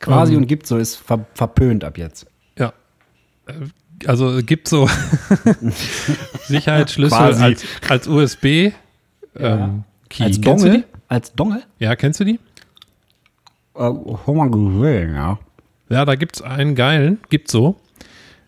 [0.00, 2.26] Quasi Ähm, und gibt so ist ver verpönt ab jetzt.
[2.58, 2.72] Ja.
[3.46, 3.52] Äh,
[4.06, 4.88] Also gibt so
[6.48, 8.72] Sicherheitsschlüssel als, als USB.
[9.36, 10.24] Ähm, Key.
[10.24, 10.84] Als Dongle?
[11.08, 11.62] Als Dongle?
[11.78, 12.40] Ja, kennst du die?
[13.74, 15.38] Äh, haben wir gesehen, ja.
[15.88, 17.76] Ja, da gibt es einen geilen, gibt so.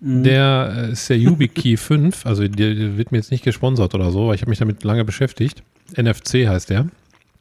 [0.01, 4.11] Der äh, ist der YubiKey 5, also der, der wird mir jetzt nicht gesponsert oder
[4.11, 5.63] so, weil ich habe mich damit lange beschäftigt.
[5.97, 6.87] NFC heißt der.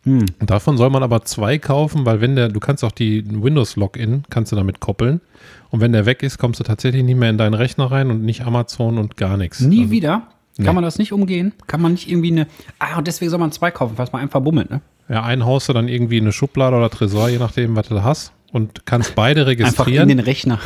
[0.04, 4.24] Und davon soll man aber zwei kaufen, weil wenn der, du kannst auch die Windows-Login,
[4.30, 5.22] kannst du damit koppeln.
[5.70, 8.24] Und wenn der weg ist, kommst du tatsächlich nicht mehr in deinen Rechner rein und
[8.24, 9.60] nicht Amazon und gar nichts.
[9.62, 10.12] Nie Also, wieder?
[10.58, 10.74] Kann Nee.
[10.74, 11.54] man das nicht umgehen?
[11.68, 12.48] Kann man nicht irgendwie eine.
[12.80, 14.82] Ah, und deswegen soll man zwei kaufen, falls man einen verbummelt, ne?
[15.08, 18.04] Ja, einen haust du dann irgendwie in eine Schublade oder Tresor, je nachdem, was du
[18.04, 18.32] hast.
[18.52, 20.08] Und kannst beide Einfach in registrieren.
[20.10, 20.60] den Rechner.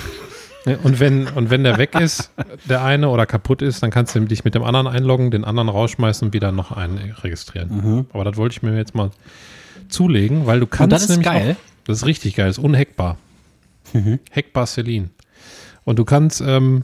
[0.84, 2.32] Und wenn, und wenn der weg ist,
[2.68, 5.70] der eine oder kaputt ist, dann kannst du dich mit dem anderen einloggen, den anderen
[5.70, 8.08] rausschmeißen und wieder noch einen registrieren.
[8.14, 9.12] Aber das wollte ich mir jetzt mal
[9.90, 10.90] zulegen, weil du kannst Mhm.
[10.90, 11.46] das ist nämlich geil.
[11.46, 11.52] Mhm.
[11.52, 13.18] Auch, das ist richtig geil, das ist unhackbar.
[14.36, 15.10] Hackbar Celine.
[15.84, 16.84] Und du kannst, ähm,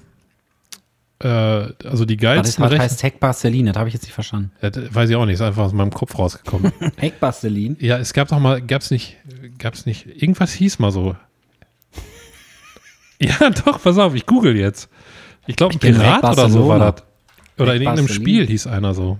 [1.19, 3.71] äh, also die geilsten was heißt Hackbar Celine?
[3.71, 4.51] Das habe ich jetzt nicht verstanden.
[4.61, 6.71] Das weiß ich auch nicht, ist einfach aus meinem Kopf rausgekommen.
[7.01, 7.75] Hackbar Celine?
[7.79, 9.17] ja, es gab doch mal, gab es nicht,
[9.57, 11.15] gab es nicht, irgendwas hieß mal so.
[13.39, 14.89] Ja, doch, pass auf, ich google jetzt.
[15.47, 17.03] Ich glaube, ein Pirat oder so war das.
[17.59, 18.07] Oder in irgendeinem.
[18.07, 19.19] Spiel hieß einer so.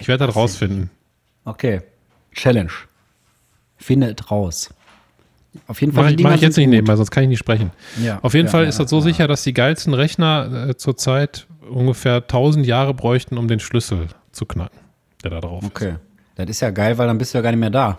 [0.00, 0.90] Ich werde das rausfinden.
[1.44, 1.82] Okay.
[2.32, 2.70] Challenge.
[3.76, 4.70] Findet raus.
[5.66, 6.04] Auf jeden Fall.
[6.04, 6.74] Mach, die ich- mach ich jetzt nicht gut.
[6.74, 7.70] nebenbei, sonst kann ich nicht sprechen.
[8.02, 8.18] Ja.
[8.22, 11.46] Auf jeden Ja, Fall ja, ist das so sicher, dass die geilsten Rechner äh, zurzeit
[11.68, 14.78] ungefähr 1000 Jahre bräuchten, um den Schlüssel zu knacken,
[15.24, 15.68] der da drauf ist.
[15.68, 15.96] Okay.
[16.36, 17.98] Das ist ja geil, weil dann bist du ja gar nicht mehr da.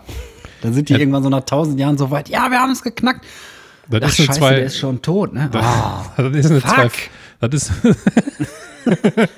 [0.62, 2.28] Dann sind die irgendwann so nach tausend Jahren so weit.
[2.28, 3.24] Ja, wir haben es geknackt.
[3.88, 5.50] Das Ach, ist scheiße, zwei, der ist schon tot, ne?
[5.54, 6.04] Ah.
[6.16, 6.92] das ist eine zwei, fuck.
[7.40, 7.72] das ist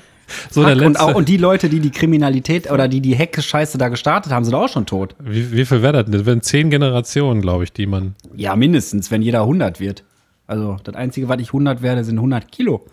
[0.50, 1.02] so der Fuck, und, letzte.
[1.02, 4.54] auch, und die Leute, die die Kriminalität oder die die Hecke-Scheiße da gestartet haben, sind
[4.54, 5.14] auch schon tot.
[5.18, 6.04] Wie, wie viel wäre das?
[6.04, 6.12] denn?
[6.12, 8.14] Das wären zehn Generationen, glaube ich, die man.
[8.34, 10.04] Ja, mindestens, wenn jeder 100 wird.
[10.46, 12.86] Also, das Einzige, was ich 100 werde, sind 100 Kilo.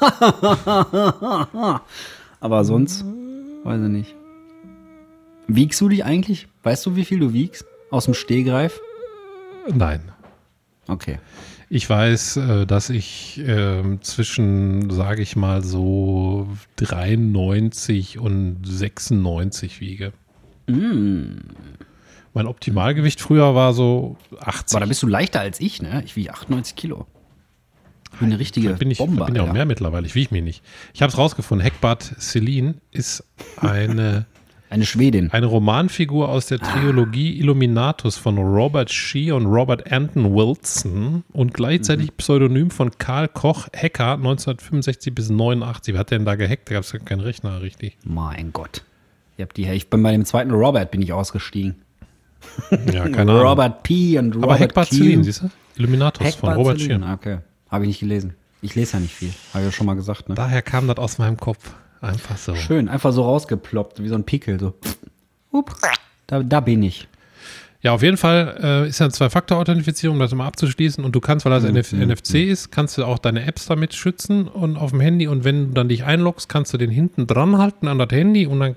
[2.40, 3.04] Aber sonst,
[3.64, 4.14] weiß ich nicht.
[5.48, 6.46] Wiegst du dich eigentlich?
[6.62, 7.64] Weißt du, wie viel du wiegst?
[7.90, 8.80] Aus dem Stehgreif?
[9.72, 10.11] Nein.
[10.88, 11.18] Okay.
[11.68, 20.12] Ich weiß, äh, dass ich ähm, zwischen, sage ich mal, so 93 und 96 wiege.
[22.34, 24.76] Mein Optimalgewicht früher war so 80.
[24.76, 26.02] Aber da bist du leichter als ich, ne?
[26.04, 27.06] Ich wiege 98 Kilo.
[28.12, 29.24] Ich bin eine richtige bin ich, Bombe.
[29.24, 30.06] bin ja auch mehr mittlerweile.
[30.06, 30.62] Ich wiege mich nicht.
[30.92, 31.64] Ich habe es rausgefunden.
[31.64, 33.24] Heckbart Celine ist
[33.56, 34.26] eine,
[34.72, 35.30] Eine Schwedin.
[35.32, 42.16] eine Romanfigur aus der Trilogie Illuminatus von Robert Shee und Robert Anton Wilson und gleichzeitig
[42.16, 45.92] Pseudonym von Karl Koch Hacker 1965 bis 89.
[45.92, 46.70] Wer hat denn da gehackt?
[46.70, 47.98] Da gab es ja keinen Rechner, richtig.
[48.04, 48.82] Mein Gott.
[49.36, 51.74] Ich, hab die, ich bin bei dem zweiten Robert bin ich ausgestiegen.
[52.90, 53.46] Ja, keine Ahnung.
[53.46, 54.18] Robert P.
[54.18, 54.86] und Robert Aber.
[54.86, 55.50] Celine, siehst du?
[55.76, 56.80] Illuminatus von Heckbart Robert.
[56.80, 56.94] Shee.
[56.94, 57.40] Okay.
[57.70, 58.36] Habe ich nicht gelesen.
[58.62, 59.34] Ich lese ja nicht viel.
[59.52, 60.34] Habe ich ja schon mal gesagt, ne?
[60.34, 61.74] Daher kam das aus meinem Kopf.
[62.02, 62.54] Einfach so.
[62.56, 64.58] Schön, einfach so rausgeploppt, wie so ein Pickel.
[64.58, 64.74] So.
[66.26, 67.08] Da, da bin ich.
[67.80, 71.04] Ja, auf jeden Fall äh, ist ja eine Zwei-Faktor-Authentifizierung, um das mal abzuschließen.
[71.04, 74.46] Und du kannst, weil das NF NFC ist, kannst du auch deine Apps damit schützen
[74.46, 75.26] und auf dem Handy.
[75.26, 78.46] Und wenn du dann dich einloggst, kannst du den hinten dran halten an das Handy
[78.46, 78.76] und dann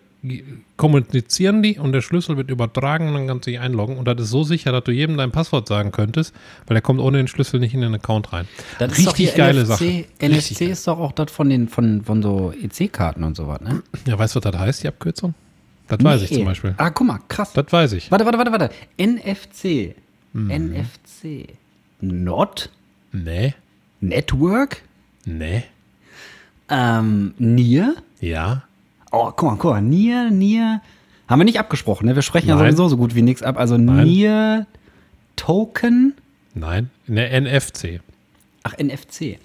[0.78, 3.98] kommunizieren die und der Schlüssel wird übertragen und dann kannst du dich einloggen.
[3.98, 6.34] Und das ist so sicher, dass du jedem dein Passwort sagen könntest,
[6.68, 8.48] weil der kommt ohne den Schlüssel nicht in den Account rein.
[8.80, 10.06] Das ist Richtig hier geile NFC, Sache.
[10.22, 13.62] NFC Richtig ist doch auch das von den von, von so EC-Karten und so was,
[13.62, 13.82] ne?
[14.06, 15.34] Ja, weißt du, was das heißt, die Abkürzung?
[15.88, 16.38] Das weiß ich Nee.
[16.38, 16.74] zum Beispiel.
[16.78, 17.54] Ah, guck mal, krass.
[17.54, 18.10] Das weiß ich.
[18.12, 18.70] Warte, warte, warte, warte.
[18.98, 19.96] NFC.
[20.34, 20.50] Mhm.
[20.52, 21.48] NFC.
[22.02, 22.70] Not
[23.12, 23.54] Nee,
[24.02, 24.82] Network.
[25.26, 25.64] nee,
[26.70, 27.96] Ähm, Nier.
[28.20, 28.64] ja.
[29.18, 29.82] Oh, guck mal, guck mal.
[29.82, 30.82] Nier, Nier.
[31.30, 32.16] Haben wir nicht abgesprochen, ne?
[32.16, 32.66] Wir sprechen ja Nein.
[32.76, 33.58] sowieso so gut wie nichts ab.
[33.58, 34.06] Also Nein.
[34.08, 34.68] Nier
[35.38, 36.14] Token.
[36.54, 38.02] Nein, ne, NFC.
[38.64, 39.40] Ach, NFC.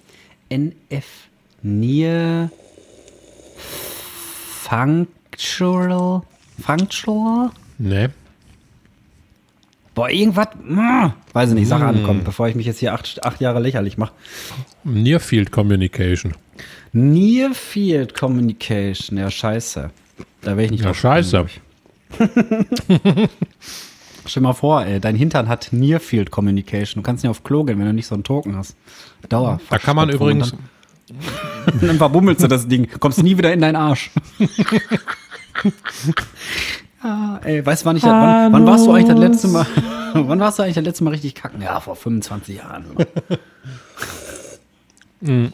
[0.49, 1.29] NF.
[1.63, 2.51] Nier
[4.71, 6.23] Functional.
[6.61, 7.51] Functional?
[7.79, 8.09] Nee.
[9.95, 10.49] Boah, irgendwas.
[10.63, 11.89] mm, Weiß ich nicht, Sache Mm.
[11.97, 14.13] ankommt, bevor ich mich jetzt hier acht, acht Jahre lächerlich mache.
[14.85, 16.35] Near Field Communication.
[16.93, 19.19] Near Field Communication.
[19.19, 19.91] Ja, scheiße.
[20.43, 21.47] Da wäre ich nicht Ja, scheiße.
[24.27, 27.03] Stell mal vor, ey, dein Hintern hat Near Field Communication.
[27.03, 28.77] Du kannst nicht auf Klo gehen, wenn du nicht so einen Token hast.
[29.29, 29.61] Dauer.
[29.71, 32.89] Da kann man übrigens, Und dann verbummelst du das Ding.
[32.99, 34.11] Kommst nie wieder in deinen Arsch.
[37.03, 39.67] ah, ey, weißt du, wann ich das, wann, wann warst du eigentlich das letzte Mal,
[40.15, 41.63] wann warst du eigentlich das letzte Mal richtig kacken?
[41.63, 42.85] Ja, vor 25 Jahren.
[42.97, 43.05] da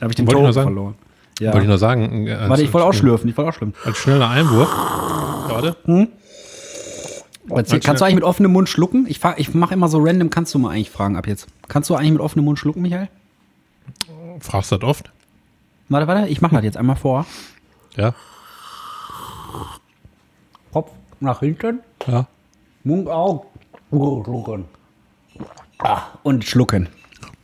[0.01, 0.95] habe ich den Token verloren.
[1.41, 1.53] Ja.
[1.53, 2.27] wollte ich nur sagen.
[2.27, 3.75] äh, Warte, ich wollte auch schlürfen, ich wollte auch schlürfen.
[3.85, 4.69] Als schneller Einwurf.
[5.49, 5.77] Warte.
[7.49, 9.07] Erzähl, kannst du eigentlich mit offenem Mund schlucken?
[9.09, 11.47] Ich, ich mache immer so random, kannst du mal eigentlich fragen ab jetzt.
[11.69, 13.09] Kannst du eigentlich mit offenem Mund schlucken, Michael?
[14.41, 15.13] Fragst du das oft?
[15.89, 17.27] Warte, warte, ich mache das jetzt einmal vor.
[17.97, 18.15] Ja.
[20.73, 22.27] Kopf nach hinten, Ja.
[22.85, 23.47] Mund auf,
[23.91, 24.65] schlucken.
[25.79, 26.89] Ah, und schlucken.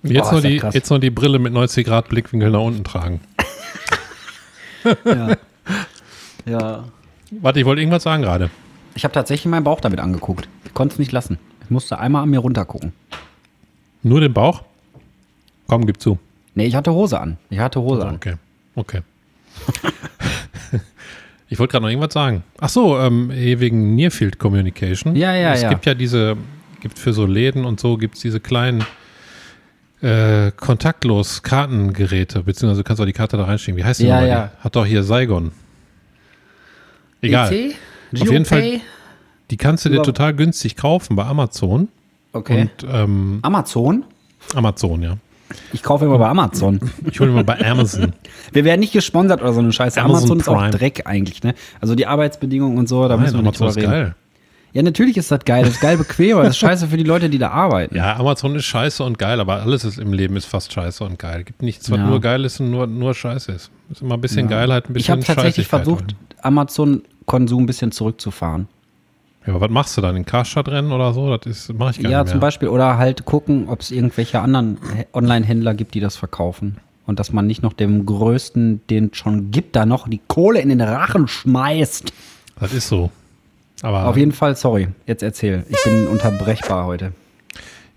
[0.02, 3.20] Jetzt, Boah, nur die, jetzt nur die Brille mit 90 Grad Blickwinkel nach unten tragen.
[5.04, 5.36] Ja.
[6.46, 6.84] ja.
[7.40, 8.50] Warte, ich wollte irgendwas sagen gerade.
[8.94, 10.48] Ich habe tatsächlich meinen Bauch damit angeguckt.
[10.64, 11.38] Ich konnte es nicht lassen.
[11.64, 12.92] Ich musste einmal an mir runtergucken.
[14.02, 14.62] Nur den Bauch?
[15.66, 16.18] Komm, gib zu.
[16.54, 17.38] Nee, ich hatte Hose an.
[17.48, 18.16] Ich hatte Hose an.
[18.16, 18.34] Okay,
[18.74, 19.00] okay.
[21.48, 22.42] ich wollte gerade noch irgendwas sagen.
[22.60, 25.16] Ach so, ähm, eh wegen Nearfield Communication.
[25.16, 25.70] Ja, ja, es ja.
[25.70, 26.36] gibt ja diese,
[26.80, 28.84] gibt für so Läden und so, gibt es diese kleinen
[30.02, 33.78] äh, kontaktlos Kartengeräte, beziehungsweise du kannst auch die Karte da reinstecken.
[33.78, 34.28] Wie heißt die Ja, nochmal?
[34.28, 34.50] ja.
[34.60, 35.52] Hat doch hier Saigon.
[37.20, 37.52] Egal.
[37.52, 37.74] EC?
[38.20, 38.80] Auf jeden Fall-?
[39.50, 41.88] Die kannst du dir total günstig kaufen bei Amazon.
[42.32, 42.62] Okay.
[42.82, 44.04] Und ähm, Amazon?
[44.54, 45.16] Amazon, ja.
[45.74, 46.80] Ich kaufe immer bei Amazon.
[47.10, 48.14] Ich hole mal bei Amazon.
[48.52, 50.00] Wir werden nicht gesponsert oder so eine Scheiße.
[50.00, 50.70] Amazon Amazon, ist auch.
[50.70, 51.54] Dreck eigentlich, ne?
[51.80, 53.90] Also die Arbeitsbedingungen und so, da Nein, müssen wir nicht Amazon drüber ist reden.
[53.90, 54.14] geil.
[54.74, 55.64] Ja, natürlich ist das geil.
[55.64, 57.94] Das ist geil bequem, aber das ist scheiße für die Leute, die da arbeiten.
[57.94, 61.18] Ja, Amazon ist scheiße und geil, aber alles ist im Leben ist fast scheiße und
[61.18, 61.44] geil.
[61.44, 62.06] Gibt nichts, was Ja.
[62.06, 63.70] nur geil ist und nur, nur scheiße ist.
[63.90, 64.56] Ist immer ein bisschen Ja.
[64.56, 66.14] Geilheit, ein bisschen ich habe tatsächlich versucht.
[66.40, 68.68] Amazon-Konsum ein bisschen zurückzufahren.
[69.46, 70.16] Ja, aber was machst du dann?
[70.16, 71.36] In Karstadt-Rennen oder so?
[71.36, 72.32] Das ist, mache ich gar Ja, nicht mehr.
[72.32, 72.68] zum Beispiel.
[72.68, 74.78] Oder halt gucken, ob es irgendwelche anderen
[75.12, 76.76] Online-Händler gibt, die das verkaufen.
[77.06, 80.60] Und dass man nicht noch dem Größten, den es schon gibt, da noch die Kohle
[80.60, 82.12] in den Rachen schmeißt.
[82.60, 83.10] Das ist so.
[83.82, 85.64] Aber Auf jeden Fall, sorry, jetzt erzähl.
[85.68, 87.12] Ich bin unterbrechbar heute.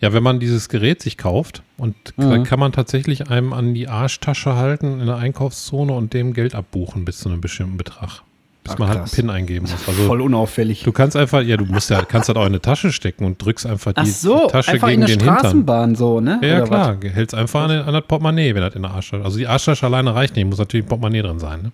[0.01, 2.43] ja, wenn man dieses Gerät sich kauft und Mhm.
[2.43, 7.05] kann man tatsächlich einem an die Arschtasche halten in der Einkaufszone und dem Geld abbuchen
[7.05, 8.21] bis zu einem bestimmten Betrag.
[8.63, 9.09] Bis Ach, man halt einen.
[9.11, 9.75] PIN eingeben muss.
[9.87, 10.81] Also Voll unauffällig.
[10.83, 13.39] du kannst einfach, ja, du musst ja, kannst das auch in eine Tasche stecken und
[13.43, 15.37] drückst einfach die so, Tasche einfach gegen in der den Hintern.
[15.39, 16.39] Straßenbahn so, ne?
[16.41, 19.23] Ja, Oder klar, hältst einfach an, an das Portemonnaie, wenn das in der Arschtasche.
[19.23, 21.61] Also die Arschtasche alleine reicht nicht, muss natürlich ein Portemonnaie drin sein.
[21.61, 21.71] Ne?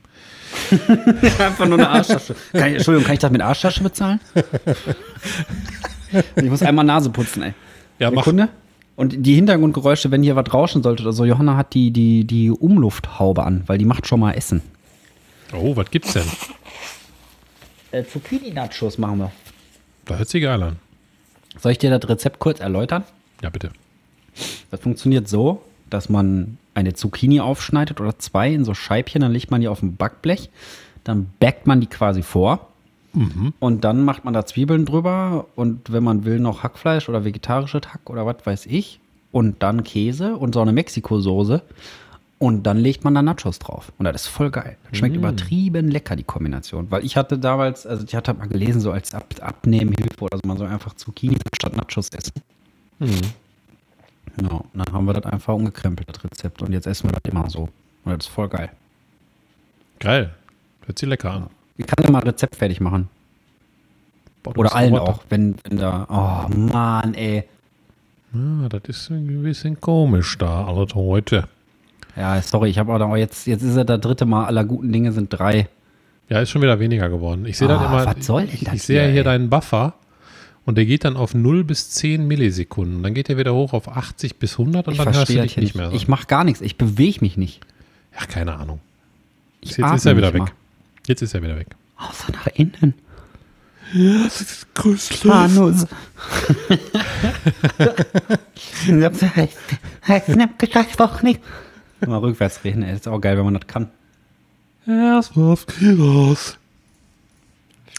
[1.39, 2.35] Einfach nur eine Arschtasche.
[2.51, 4.19] Kann ich, Entschuldigung, kann ich das mit Arschtasche bezahlen?
[6.35, 7.53] ich muss einmal Nase putzen, ey.
[7.99, 8.23] Ja, mach.
[8.23, 8.49] Sekunde.
[8.95, 12.51] Und die Hintergrundgeräusche, wenn hier was rauschen sollte oder so, Johanna hat die, die, die
[12.51, 14.61] Umlufthaube an, weil die macht schon mal Essen.
[15.53, 16.25] Oh, was gibt's denn?
[17.91, 19.31] Äh, Zucchini-Nachos machen wir.
[20.05, 20.77] Da hört sich geil an.
[21.59, 23.03] Soll ich dir das Rezept kurz erläutern?
[23.41, 23.71] Ja, bitte.
[24.69, 29.51] Das funktioniert so, dass man eine Zucchini aufschneidet oder zwei in so Scheibchen, dann legt
[29.51, 30.49] man die auf ein Backblech,
[31.03, 32.67] dann backt man die quasi vor.
[33.59, 37.81] Und dann macht man da Zwiebeln drüber und wenn man will noch Hackfleisch oder vegetarisches
[37.93, 38.99] Hack oder was weiß ich.
[39.33, 41.61] Und dann Käse und so eine Mexiko-Soße.
[42.37, 43.91] Und dann legt man da Nachos drauf.
[43.97, 44.75] Und das ist voll geil.
[44.89, 46.87] Das schmeckt übertrieben lecker, die Kombination.
[46.89, 50.47] Weil ich hatte damals, also ich hatte mal gelesen, so als Ab Abnehmhilfe oder so,
[50.47, 52.33] man soll einfach Zucchini statt Nachos essen.
[54.41, 56.61] Ja, und dann haben wir das einfach umgekrempelt, das Rezept.
[56.61, 57.69] Und jetzt essen wir das immer so.
[58.05, 58.69] Und das ist voll geil.
[59.99, 60.31] Geil.
[60.85, 61.47] Hört sich lecker an.
[61.77, 63.09] Ich kann ja mal ein Rezept fertig machen.
[64.43, 66.07] Boah, Oder allen auch, wenn, wenn da.
[66.49, 67.43] Oh Mann, ey.
[68.33, 71.47] Ja, das ist ein bisschen komisch da, alles heute.
[72.15, 75.11] Ja, sorry, ich habe auch jetzt, jetzt ist er das dritte Mal, aller guten Dinge
[75.11, 75.67] sind drei.
[76.29, 77.45] Ja, ist schon wieder weniger geworden.
[77.45, 78.05] Ich sehe Ah, das immer.
[78.17, 79.25] was soll denn ich, das ich sehe ja hier, hier ey?
[79.25, 79.93] deinen Buffer
[80.65, 83.01] und der geht dann auf 0 bis 10 Millisekunden.
[83.03, 85.41] Dann geht er wieder hoch auf 80 bis 100 und Ich dann hörst du verstehe
[85.43, 85.75] dich das nicht nicht.
[85.75, 85.89] mehr.
[85.89, 85.95] So.
[85.95, 87.61] Ich mache gar nichts, ich bewege mich nicht.
[88.19, 88.79] ja, keine Ahnung.
[89.61, 90.41] Ich Jetzt ist er wieder nicht weg.
[90.41, 90.51] mal.
[91.07, 91.67] Jetzt ist er wieder weg.
[91.97, 92.93] Außer nach innen.
[93.93, 95.25] Das ist köstlich.
[95.31, 95.85] Hanus.
[102.05, 102.95] Mal rückwärts reden, ey.
[102.95, 103.89] Ist auch geil, wenn man das kann.
[104.87, 105.65] Erst auf
[105.99, 106.57] raus.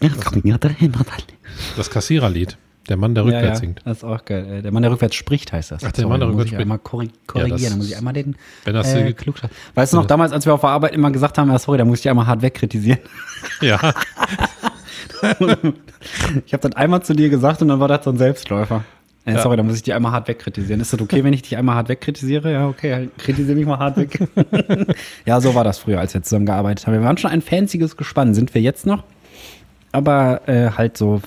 [0.01, 1.42] Ja,
[1.77, 2.57] Das Kassiererlied.
[2.89, 3.81] Der Mann, der rückwärts ja, singt.
[3.85, 4.45] Das ist auch geil.
[4.51, 4.63] ey.
[4.63, 5.85] Der Mann, der rückwärts spricht, heißt das.
[5.85, 6.63] Ach, der Mann, der rückwärts ich spricht.
[6.63, 7.61] einmal korri korrigieren.
[7.61, 8.35] das- da muss ich einmal den
[8.65, 11.39] wenn das äh, Klugscheiß- Weißt du noch, damals, als wir auf der Arbeit immer gesagt
[11.39, 12.99] haben, ja, sorry, da muss ich einmal hart wegkritisieren.
[13.61, 13.79] Ja.
[16.47, 18.85] Ich habe das einmal zu dir gesagt und dann war das so ein Selbstläufer.
[19.25, 19.43] Äh, Ja.
[19.43, 20.81] Sorry, da muss ich dich einmal hart wegkritisieren.
[20.81, 22.53] Ist das okay, wenn ich dich einmal hart wegkritisiere?
[22.53, 24.19] Ja, okay, halt, kritisiere mich mal hart weg.
[25.25, 26.95] ja, so war das früher, als wir zusammengearbeitet haben.
[26.95, 29.05] Wir waren schon ein fancyes Gespann, sind wir jetzt noch.
[29.93, 31.21] Aber äh, halt so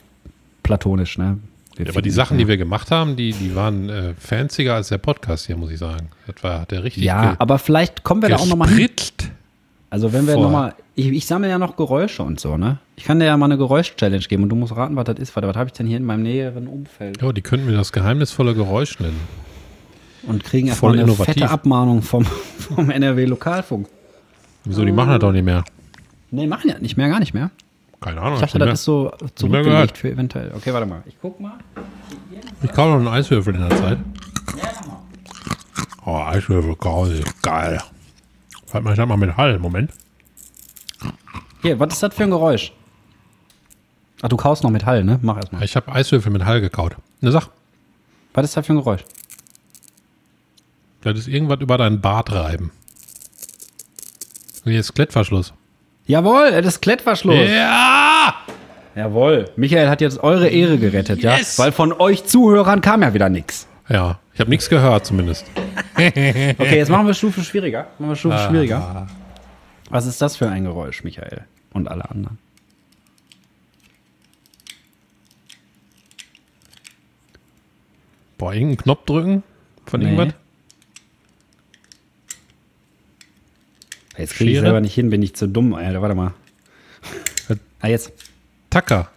[0.66, 1.38] platonisch, ne?
[1.78, 4.98] Ja, aber die Sachen, die wir gemacht haben, die, die waren äh, fancier als der
[4.98, 6.10] Podcast hier, muss ich sagen.
[6.26, 8.90] Das war der richtig Ja, aber vielleicht kommen wir da auch nochmal hin.
[9.90, 12.80] Also wenn wir nochmal, ich, ich sammle ja noch Geräusche und so, ne?
[12.96, 15.36] Ich kann dir ja mal eine Geräusch-Challenge geben und du musst raten, was das ist.
[15.36, 17.22] Warte, was habe ich denn hier in meinem näheren Umfeld?
[17.22, 19.20] Ja, die könnten wir das geheimnisvolle Geräusch nennen.
[20.28, 21.36] Und kriegen erstmal eine innovativ.
[21.36, 22.26] fette Abmahnung vom,
[22.58, 23.88] vom NRW Lokalfunk.
[24.64, 25.64] Wieso, die machen das doch nicht mehr.
[26.32, 27.52] Nee, machen ja nicht mehr, gar nicht mehr.
[28.06, 28.36] Keine Ahnung.
[28.36, 30.52] Ich dachte, das ist so zurückgelegt für eventuell.
[30.56, 31.02] Okay, warte mal.
[31.08, 31.58] Ich guck mal.
[32.62, 33.98] Ich kaufe noch einen Eiswürfel in der Zeit.
[36.06, 37.24] Oh, Eiswürfel, geil.
[37.42, 37.82] geil.
[38.72, 39.58] Warte mal, ich sag mal mit Hall.
[39.58, 39.92] Moment.
[41.64, 42.74] Hier, was ist das für ein Geräusch?
[44.22, 45.18] Ach, du kaust noch mit Hall, ne?
[45.24, 45.64] Mach erstmal.
[45.64, 46.96] Ich habe Eiswürfel mit Hall gekaut.
[47.22, 47.50] Ne, sag.
[48.36, 49.04] Was ist das für ein Geräusch?
[51.02, 52.70] Das ist irgendwas über deinen Bart reiben.
[54.64, 55.56] Hier ist Klettverschluss.
[56.06, 57.50] Jawohl, das ist Klettverschluss.
[57.50, 57.95] Ja!
[58.96, 59.50] Jawohl.
[59.58, 61.58] Michael hat jetzt eure Ehre gerettet, Yes.
[61.58, 61.64] ja?
[61.66, 63.68] Weil von euch Zuhörern kam ja wieder nichts.
[63.90, 65.46] Ja, ich habe nichts gehört zumindest.
[65.98, 67.88] Okay, jetzt machen wir Stufe schwieriger.
[68.00, 68.50] Machen wir Stufe Ah.
[68.50, 69.08] schwieriger.
[69.90, 71.44] Was ist das für ein Geräusch, Michael?
[71.74, 72.38] Und alle anderen.
[78.38, 79.44] Boah, irgendeinen Knopf drücken
[79.86, 80.12] von Nee.
[80.12, 80.34] irgendwas?
[84.18, 86.02] Jetzt kriege ich selber nicht hin, bin ich zu dumm, Alter.
[86.02, 86.34] Warte mal.
[87.82, 88.12] Ah, jetzt.
[88.76, 89.08] Tacker.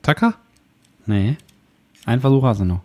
[0.00, 0.32] Tacker?
[1.04, 1.36] Nee.
[2.06, 2.80] Ein Versuch hast du noch.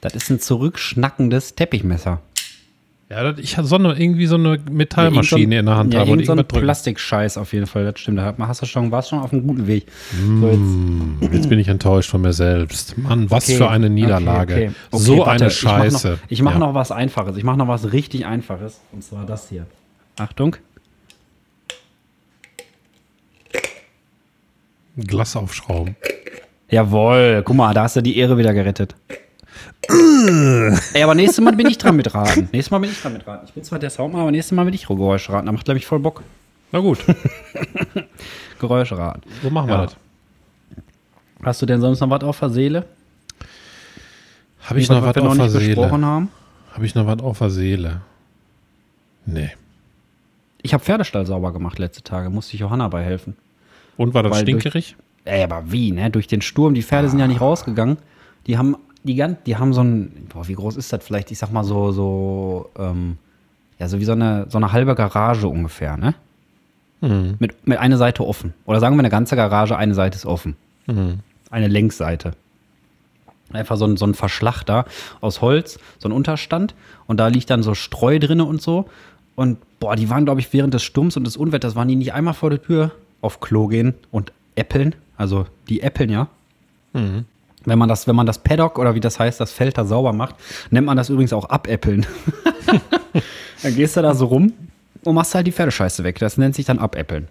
[0.00, 2.20] Das ist ein zurückschnackendes Teppichmesser.
[3.10, 6.26] Ja, ich hatte so eine, irgendwie so eine Metallmaschine in der Hand ja, habe und
[6.26, 6.44] so ein.
[6.44, 8.18] Plastikscheiß auf jeden Fall, das stimmt.
[8.18, 9.86] Da hast du schon, warst schon auf einem guten Weg.
[10.12, 12.98] So, jetzt, Hm, Jetzt bin ich enttäuscht von mir selbst.
[12.98, 14.52] Mann, was Okay, für eine Niederlage.
[14.54, 15.02] okay, okay.
[15.02, 16.18] So warte, eine Scheiße.
[16.28, 16.72] Ich mache noch, mach Ja.
[16.72, 17.36] noch was Einfaches.
[17.38, 18.80] Ich mache noch was richtig Einfaches.
[18.92, 19.64] Und zwar das hier.
[20.18, 20.56] Achtung.
[24.98, 25.96] Glas aufschrauben.
[26.70, 27.42] Jawohl.
[27.44, 28.94] Guck mal, da hast du die Ehre wieder gerettet.
[29.88, 32.48] Ey, aber nächstes Mal bin ich dran mit raten.
[32.52, 33.46] Nächstes Mal bin ich dran mit raten.
[33.46, 35.46] Ich bin zwar der Soundmann, aber nächstes Mal will ich Geräusche raten.
[35.46, 36.22] Da macht, glaube ich, voll Bock.
[36.72, 36.98] Na gut,
[38.60, 39.22] Geräusche raten.
[39.42, 39.82] so machen wir Ja.
[39.86, 39.96] das.
[41.42, 42.84] Hast du denn sonst noch was auf der Seele?
[44.64, 45.90] Habe ich noch was auf der Seele?
[45.90, 48.00] Habe ich noch was auf der Seele?
[49.24, 49.50] Nee.
[50.60, 52.28] Ich habe Pferdestall sauber gemacht letzte Tage.
[52.28, 53.36] Musste ich Johanna bei helfen.
[53.96, 54.96] Und war das Weil durch- stinkerig?
[55.24, 56.10] Ey, aber wie, ne?
[56.10, 57.98] Durch den Sturm, die Pferde sind ja nicht rausgegangen.
[58.46, 61.30] Die haben die ganz, die haben so ein, boah, wie groß ist das vielleicht?
[61.30, 63.16] Ich sag mal so, so, ähm,
[63.78, 66.14] ja, so wie so eine, so eine halbe Garage ungefähr, ne?
[67.38, 68.54] Mit, mit einer Seite offen.
[68.66, 70.56] Oder sagen wir eine ganze Garage, eine Seite ist offen.
[71.50, 72.32] Eine Längsseite.
[73.52, 74.84] Einfach so ein, so ein Verschlag da
[75.20, 76.74] aus Holz, so ein Unterstand.
[77.06, 78.86] Und da liegt dann so Streu drinne und so.
[79.36, 82.12] Und boah, die waren, glaube ich, während des Sturms und des Unwetters, waren die nicht
[82.12, 82.90] einmal vor der Tür
[83.20, 84.96] auf Klo gehen und äppeln.
[85.16, 86.26] Also die äppeln ja.
[87.64, 90.12] Wenn man das, wenn man das Paddock oder wie das heißt, das Feld da sauber
[90.12, 90.36] macht,
[90.70, 92.06] nennt man das übrigens auch abäppeln.
[93.62, 94.52] dann gehst du da so rum
[95.04, 96.18] und machst halt die Pferdescheiße weg.
[96.18, 97.28] Das nennt sich dann abäppeln.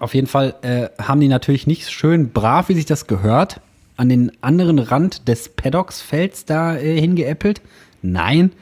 [0.00, 3.60] Auf jeden Fall äh, haben die natürlich nicht schön brav, wie sich das gehört,
[3.96, 7.62] an den anderen Rand des Paddocks-Felds da äh, hingeäppelt.
[8.02, 8.52] Nein,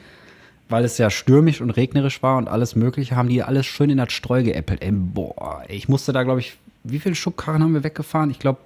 [0.69, 3.97] weil es ja stürmisch und regnerisch war und alles Mögliche, haben die alles schön in
[3.97, 4.81] das Streu geäppelt.
[4.81, 8.31] Ey, boah, ey, ich musste da, glaube ich, wie viele Schubkarren haben wir weggefahren?
[8.31, 8.59] Ich glaube,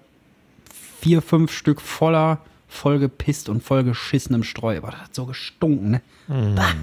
[0.99, 4.77] vier, fünf Stück voller, vollgepisst und vollgeschissenem Streu.
[4.77, 6.01] Aber das hat so gestunken, ne?
[6.27, 6.73] Bah.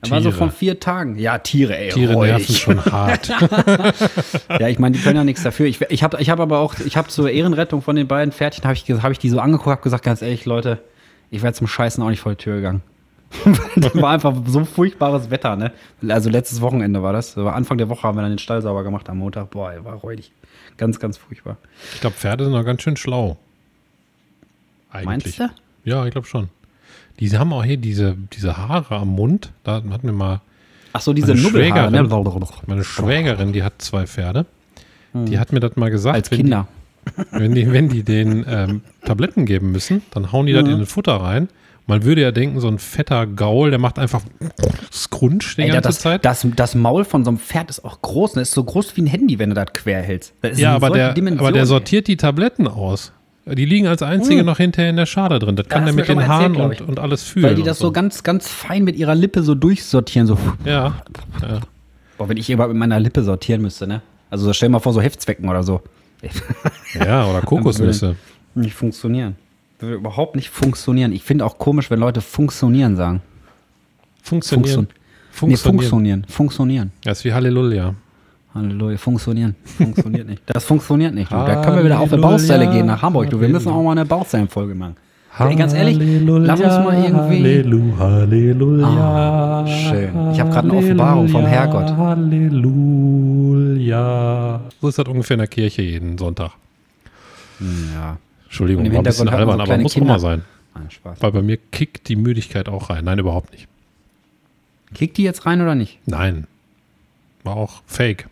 [0.00, 1.18] Das war so von vier Tagen.
[1.18, 1.88] Ja, Tiere, ey.
[1.88, 2.36] Tiere räudig.
[2.36, 3.32] nerven schon hart.
[4.60, 5.66] Ja, ich meine, die können ja nichts dafür.
[5.66, 8.64] Ich, ich habe ich hab aber auch, ich habe zur Ehrenrettung von den beiden Pferdchen,
[8.64, 10.80] habe ich, hab ich die so angeguckt, habe gesagt, ganz ehrlich, Leute,
[11.30, 12.82] ich wäre zum Scheißen auch nicht vor die Tür gegangen.
[13.76, 15.72] das war einfach so furchtbares Wetter, ne?
[16.08, 17.36] Also letztes Wochenende war das.
[17.36, 19.50] Anfang der Woche haben wir dann den Stall sauber gemacht am Montag.
[19.50, 20.30] Boah, ey, war räudig.
[20.76, 21.56] Ganz, ganz furchtbar.
[21.94, 23.36] Ich glaube, Pferde sind noch ganz schön schlau.
[25.04, 25.50] Meinst du?
[25.84, 26.48] Ja, ich glaube schon.
[27.20, 29.52] Die haben auch hier diese, diese Haare am Mund.
[29.62, 30.40] Da hat mir mal
[30.92, 32.48] Ach so, diese Meine Nubbelhaare, ne?
[32.66, 34.46] meine Schwägerin, die hat zwei Pferde.
[35.12, 36.16] Die hat mir das mal gesagt.
[36.16, 36.22] Hm.
[36.22, 36.68] Als wenn Kinder.
[37.06, 40.78] Die, wenn, die, wenn die den ähm, Tabletten geben müssen, dann hauen die das in
[40.78, 41.48] den Futter rein.
[41.86, 44.22] Man würde ja denken, so ein fetter Gaul, der macht einfach
[44.90, 46.24] Scrunch die Ey, ganze das, Zeit.
[46.24, 48.36] Das, das Maul von so einem Pferd ist auch groß.
[48.36, 48.42] Ne?
[48.42, 50.32] Ist so groß wie ein Handy, wenn du das quer hältst.
[50.40, 53.12] Das ja, aber der, aber der sortiert die Tabletten aus.
[53.46, 55.56] Die liegen als einzige noch hinterher in der Schale drin.
[55.56, 57.44] Das kann hast der mit den Haaren erzählt, und, und alles fühlen.
[57.44, 60.26] Weil die das und so ganz, ganz fein mit ihrer Lippe so durchsortieren.
[60.26, 60.38] So.
[60.64, 61.02] Ja,
[61.42, 61.60] ja.
[62.16, 64.00] Boah, wenn ich überhaupt mit meiner Lippe sortieren müsste, ne?
[64.30, 65.82] Also stell mal vor, so Heftzwecken oder so.
[66.94, 68.16] ja, oder Kokosnüsse.
[68.54, 69.36] Nicht funktionieren.
[69.80, 71.12] Würde überhaupt nicht funktionieren.
[71.12, 73.20] Ich finde auch komisch, wenn Leute funktionieren sagen.
[74.22, 74.88] Funktionieren.
[75.30, 76.24] Funktion- Nee, Funktionieren.
[76.28, 76.92] funktionieren.
[77.02, 77.94] Das ist wie Halleluja.
[78.54, 79.56] Halleluja, funktionieren.
[79.64, 80.42] Funktioniert nicht.
[80.46, 81.32] Das funktioniert nicht.
[81.32, 83.28] Da können wir wieder auf eine Halleluja, Baustelle gehen nach Hamburg.
[83.30, 83.40] Du.
[83.40, 84.94] Wir müssen auch mal eine Baustellenfolge machen.
[85.36, 87.42] Ey, ganz ehrlich, lass uns mal irgendwie.
[87.42, 88.86] Halleluja, Halleluja.
[88.86, 90.30] Ah, schön.
[90.32, 91.96] Ich hab grad eine Offenbarung vom Herrgott.
[93.34, 94.60] Halleluja.
[94.80, 96.52] So ist das ungefähr in der Kirche jeden Sonntag.
[97.60, 98.18] Ja.
[98.54, 100.10] Entschuldigung, war ein bisschen albern, aber muss Kinder.
[100.10, 100.44] immer sein.
[100.76, 101.20] Nein, Spaß.
[101.20, 103.04] Weil bei mir kickt die Müdigkeit auch rein.
[103.04, 103.66] Nein, überhaupt nicht.
[104.94, 105.98] Kickt die jetzt rein oder nicht?
[106.06, 106.46] Nein.
[107.42, 108.28] War auch fake.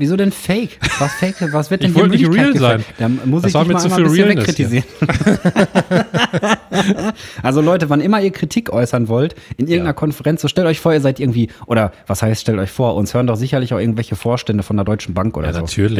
[0.00, 0.78] Wieso denn Fake?
[1.00, 1.34] Was Fake?
[1.52, 2.84] Was wird denn Ich wollte nicht real sein.
[2.98, 4.84] Da muss Das ich war dich mir mal zu einmal ein viel bisschen wegkritisieren.
[7.42, 9.92] also Leute, wann immer ihr Kritik äußern wollt, in irgendeiner Ja.
[9.94, 13.12] Konferenz, so stellt euch vor, ihr seid irgendwie, oder was heißt, stellt euch vor, uns
[13.12, 15.60] hören doch sicherlich auch irgendwelche Vorstände von der Deutschen Bank oder Ja, so.
[15.62, 15.98] natürlich.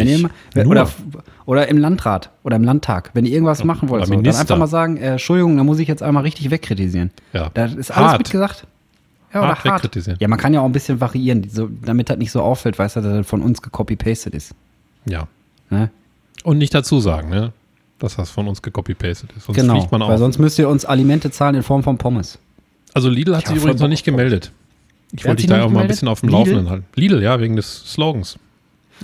[0.55, 0.89] Wenn ihr, oder,
[1.45, 4.69] oder im Landrat oder im Landtag, wenn ihr irgendwas machen wollt, so, dann einfach mal
[4.69, 7.11] sagen, äh, Entschuldigung, da muss ich jetzt einmal richtig wegkritisieren.
[7.33, 7.51] Ja.
[7.53, 8.19] Da ist alles Hart.
[8.19, 8.65] mitgesagt.
[9.33, 9.75] Ja, oder hart hart.
[9.85, 10.19] wegkritisieren.
[10.21, 12.97] Ja, man kann ja auch ein bisschen variieren, so, damit das nicht so auffällt, weißt
[12.97, 14.55] du, dass das von uns gecopy-pasted ist.
[15.05, 15.29] Ja.
[15.71, 15.91] Ne?
[16.45, 17.53] Und nicht dazu sagen, ne?
[17.99, 19.47] Dass das von uns gecopy-pasted ist.
[19.47, 20.19] Sonst Genau, man weil auf.
[20.19, 22.39] sonst müsst ihr uns Alimente zahlen in Form von Pommes.
[22.95, 24.51] Also Lidl hat Ja, sich übrigens noch nicht gemeldet.
[25.13, 26.39] Ich wollte dich da auch mal ein bisschen auf dem Lidl?
[26.39, 26.87] Laufenden halten.
[26.95, 28.39] Lidl, ja, wegen des Slogans.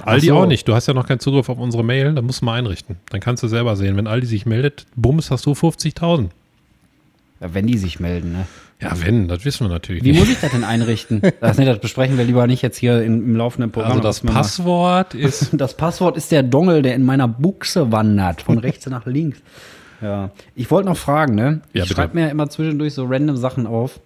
[0.02, 0.36] Aldi so.
[0.36, 0.66] auch nicht.
[0.66, 2.96] Du hast ja noch keinen Zugriff auf unsere Mail, da musst du mal einrichten.
[3.10, 3.96] Dann kannst du selber sehen.
[3.96, 6.30] Wenn Aldi sich meldet, bums, hast du 50.000.
[7.40, 8.46] Ja, wenn die sich melden, ne?
[8.80, 10.20] Ja, wenn, das wissen wir natürlich Wie nicht.
[10.20, 11.22] muss ich das denn einrichten?
[11.40, 13.92] Das, nee, das besprechen wir lieber nicht jetzt hier im, im laufenden Programm.
[13.92, 18.58] Also das Passwort ist Das Passwort ist der Dongel, der in meiner Buchse wandert, von
[18.58, 19.38] rechts nach links.
[20.02, 20.30] Ja.
[20.54, 21.62] Ich wollte noch fragen, ne?
[21.72, 24.00] Ja, ich schreibe mir immer zwischendurch so random Sachen auf.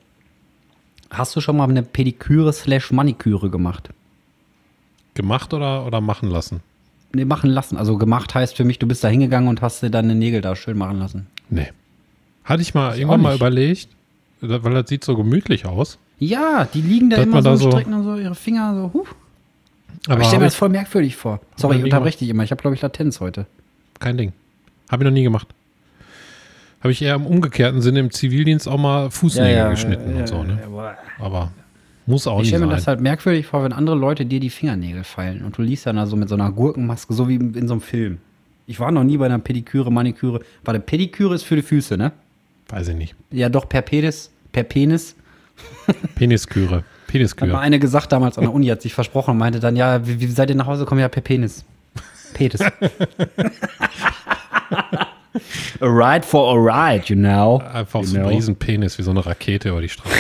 [1.11, 3.89] Hast du schon mal eine Pediküre slash Maniküre gemacht?
[5.19, 6.61] gemacht oder, oder machen lassen.
[7.13, 7.77] Nee, machen lassen.
[7.77, 10.57] Also gemacht heißt für mich, du bist da hingegangen und hast dir deine Nägel da
[10.57, 11.27] schön machen lassen.
[11.51, 11.69] Nee.
[12.45, 13.89] Hatte ich mal Ich irgendwann mal überlegt,
[14.41, 15.99] weil das sieht so gemütlich aus.
[16.19, 18.75] Ja, die liegen da Dass immer so da und so- strecken dann so ihre Finger
[18.75, 18.91] so.
[18.95, 19.05] Huh.
[20.07, 21.41] Aber Aber ich stelle mir das voll merkwürdig vor.
[21.57, 22.43] Sorry, ich unterbreche dich immer.
[22.45, 23.47] Ich habe, glaube ich, Latenz heute.
[24.01, 24.33] kein Ding.
[24.91, 25.49] Habe ich noch nie gemacht.
[26.81, 30.59] Habe ich eher im umgekehrten Sinne im Zivildienst auch mal Fußnägel geschnitten und so, ne?
[31.19, 31.51] Aber
[32.07, 34.49] muss auch Ich nicht stelle mir das halt merkwürdig vor, wenn andere Leute dir die
[34.51, 37.67] Fingernägel feilen und du liest dann da so mit so einer Gurkenmaske, so wie in
[37.67, 38.19] so einem Film.
[38.67, 40.41] Ich war noch nie bei einer Pediküre, Maniküre.
[40.65, 42.13] Warte, Pediküre ist für die Füße, ne?
[42.69, 43.15] Weiß ich nicht.
[43.31, 44.31] Ja, doch, per Penis.
[44.53, 45.15] Per Penis.
[46.15, 46.77] Penisküre.
[46.77, 47.59] Hat mal Penisküre.
[47.59, 50.27] eine gesagt damals an der Uni, hat sich versprochen und meinte dann, ja, wie, wie
[50.27, 51.01] seid ihr nach Hause gekommen?
[51.01, 51.65] Ja, per Penis.
[52.35, 52.61] Penis.
[55.81, 57.63] a ride for a ride, you know.
[57.73, 58.29] Einfach so Genau.
[58.29, 60.15] ein riesen Penis wie so eine Rakete über die Straße.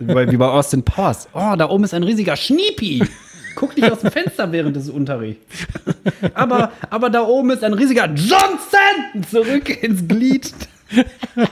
[0.00, 1.28] Wie bei, wie bei Austin Powers.
[1.32, 3.02] Oh, da oben ist ein riesiger Schniepi.
[3.54, 5.44] Guck nicht aus dem Fenster während des Unterrichts.
[6.34, 10.52] Aber, aber da oben ist ein riesiger Johnson zurück ins Glied.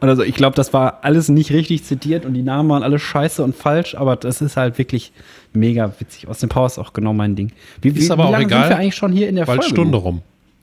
[0.00, 2.98] Und also ich glaube, das war alles nicht richtig zitiert und die Namen waren alle
[2.98, 5.12] scheiße und falsch, aber das ist halt wirklich
[5.52, 6.26] mega witzig.
[6.26, 7.52] Austin Powers ist auch genau mein Ding.
[7.80, 9.46] Wie, wie, Ist aber wie auch lange egal, sind wir eigentlich schon hier in der
[9.46, 9.62] Folge?
[9.64, 10.22] Stunde rum.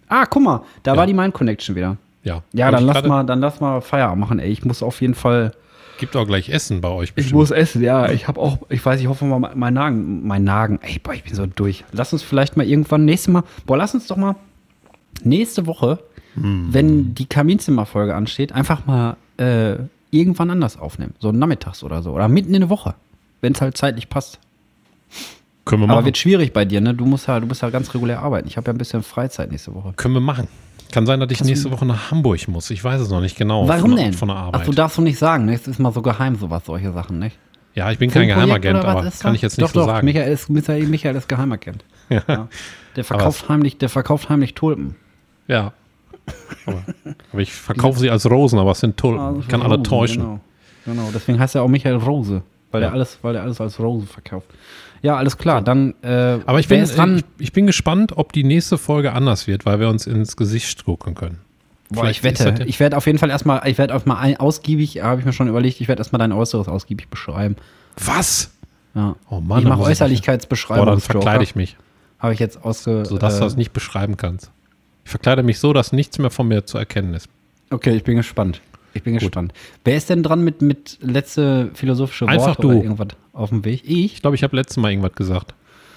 [0.09, 0.97] Ah, guck mal, da Ja.
[0.97, 1.97] war die Mind Connection wieder.
[2.23, 2.41] Ja.
[2.51, 4.51] Ja, dann ich lass mal, dann lass mal Feierabend machen, ey.
[4.51, 5.53] Ich muss auf jeden Fall
[5.99, 7.35] Gibt auch gleich Essen bei euch Ich bestimmt.
[7.35, 8.09] muss essen, ja.
[8.11, 11.23] Ich habe auch, ich weiß, ich hoffe mal, mein Nagen, mein Nagen, ey, boah, ich
[11.23, 11.85] bin so durch.
[11.93, 14.35] Lass uns vielleicht mal irgendwann nächstes Mal, boah, lass uns doch mal
[15.23, 15.99] nächste Woche,
[16.35, 19.75] wenn die Kaminzimmerfolge ansteht, einfach mal äh,
[20.11, 21.13] irgendwann anders aufnehmen.
[21.19, 22.11] So nachmittags oder so.
[22.11, 22.95] Oder mitten in der Woche.
[23.41, 24.39] Wenn es halt zeitlich passt.
[25.65, 26.05] Können wir Aber machen.
[26.05, 26.93] wird schwierig bei dir, ne?
[26.93, 28.47] Du musst ja, du musst ja ganz regulär arbeiten.
[28.47, 29.93] Ich habe ja ein bisschen Freizeit nächste Woche.
[29.95, 30.47] Können wir machen.
[30.91, 32.69] Kann sein, dass ich nächste Woche nach Hamburg muss.
[32.69, 33.67] Ich weiß es noch nicht genau.
[33.67, 34.13] Warum von, denn?
[34.13, 34.61] Von der Arbeit.
[34.61, 35.53] Ach, du darfst du nicht sagen, ne?
[35.53, 37.37] Es ist mal so geheim, sowas, solche Sachen, nicht?
[37.73, 40.05] ja, ich bin kein Filmprojekt Geheimagent, aber kann ich jetzt nicht doch, so doch, sagen.
[40.05, 41.83] Michael ist, Michael, Michael ist Geheimagent.
[42.09, 42.49] Ja.
[42.97, 44.95] Der verkauft heimlich, der verkauft heimlich Tulpen.
[45.47, 45.71] Ja.
[46.65, 46.83] Aber,
[47.31, 49.39] aber ich verkaufe sie als Rosen, aber es sind Tulpen.
[49.39, 50.21] ich kann alle Rosen, täuschen.
[50.23, 50.39] Genau.
[50.85, 52.89] genau, deswegen heißt er auch Michael Rose, weil Ja.
[52.89, 54.47] er alles, weil er alles als Rose verkauft.
[55.01, 57.17] Ja, alles klar, dann äh, Aber ich bin, dran?
[57.17, 60.85] ich, ich bin gespannt, ob die nächste Folge anders wird, weil wir uns ins Gesicht
[60.85, 61.39] gucken können.
[61.89, 64.17] Boah, ich Vielleicht wette, ja- ich werde auf jeden Fall erstmal, ich werde auf mal
[64.19, 67.55] ein, ausgiebig, habe ich mir schon überlegt, ich werde erstmal dein Äußeres ausgiebig beschreiben.
[68.05, 68.51] Was?
[68.93, 69.15] Ja.
[69.29, 70.85] Oh Mann, ich mache Äußerlichkeitsbeschreibung.
[70.85, 71.77] Boah, dann verkleide ich mich,
[72.19, 73.03] Habe ich jetzt ausge.
[73.05, 74.51] sodass du äh, das nicht beschreiben kannst.
[75.11, 77.27] Ich verkleide mich so, dass nichts mehr von mir zu erkennen ist.
[77.69, 78.61] Okay, ich bin gespannt.
[78.93, 79.51] Ich bin gespannt.
[79.83, 82.81] Wer ist denn dran mit, mit letzte philosophische Worte Einfach oder du.
[82.81, 83.81] irgendwas auf dem Weg?
[83.83, 84.13] Ich?
[84.13, 85.53] Ich glaube, ich habe letztes Mal irgendwas gesagt.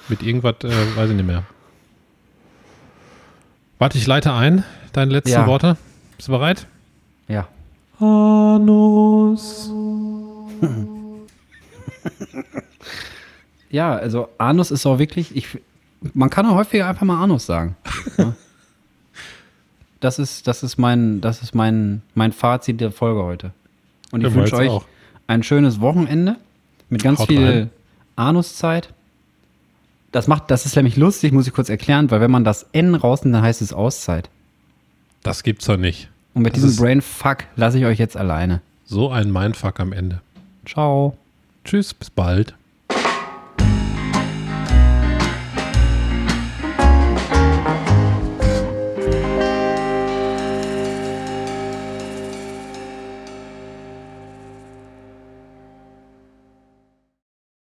[0.08, 1.44] Mit irgendwas, äh, weiß ich nicht mehr.
[3.78, 4.64] Warte, ich leite ein.
[4.92, 5.46] Deine letzten Ja.
[5.46, 5.76] Worte.
[6.16, 6.66] Bist du bereit?
[7.28, 7.46] Ja.
[8.00, 9.70] Anus.
[13.70, 15.58] Ja, also Anus ist auch wirklich, ich,
[16.14, 17.76] man kann auch häufiger einfach mal Anus sagen.
[20.04, 23.52] Das ist, das ist mein, das ist mein, mein Fazit der Folge heute.
[24.12, 24.84] Und ich Ja, wünsche euch auch.
[25.26, 26.36] ein schönes Wochenende
[26.90, 27.70] mit ganz Haut viel rein.
[28.16, 28.92] Anuszeit.
[30.12, 32.94] Das macht, das ist nämlich lustig, muss ich kurz erklären, weil wenn man das N
[32.94, 34.28] rausnimmt, dann heißt es Auszeit.
[35.22, 36.10] Das gibt's doch nicht.
[36.34, 38.60] Und mit Das diesem Brainfuck lasse ich euch jetzt alleine.
[38.84, 40.20] So ein Mindfuck am Ende.
[40.66, 41.16] Ciao.
[41.64, 42.54] Tschüss, bis bald.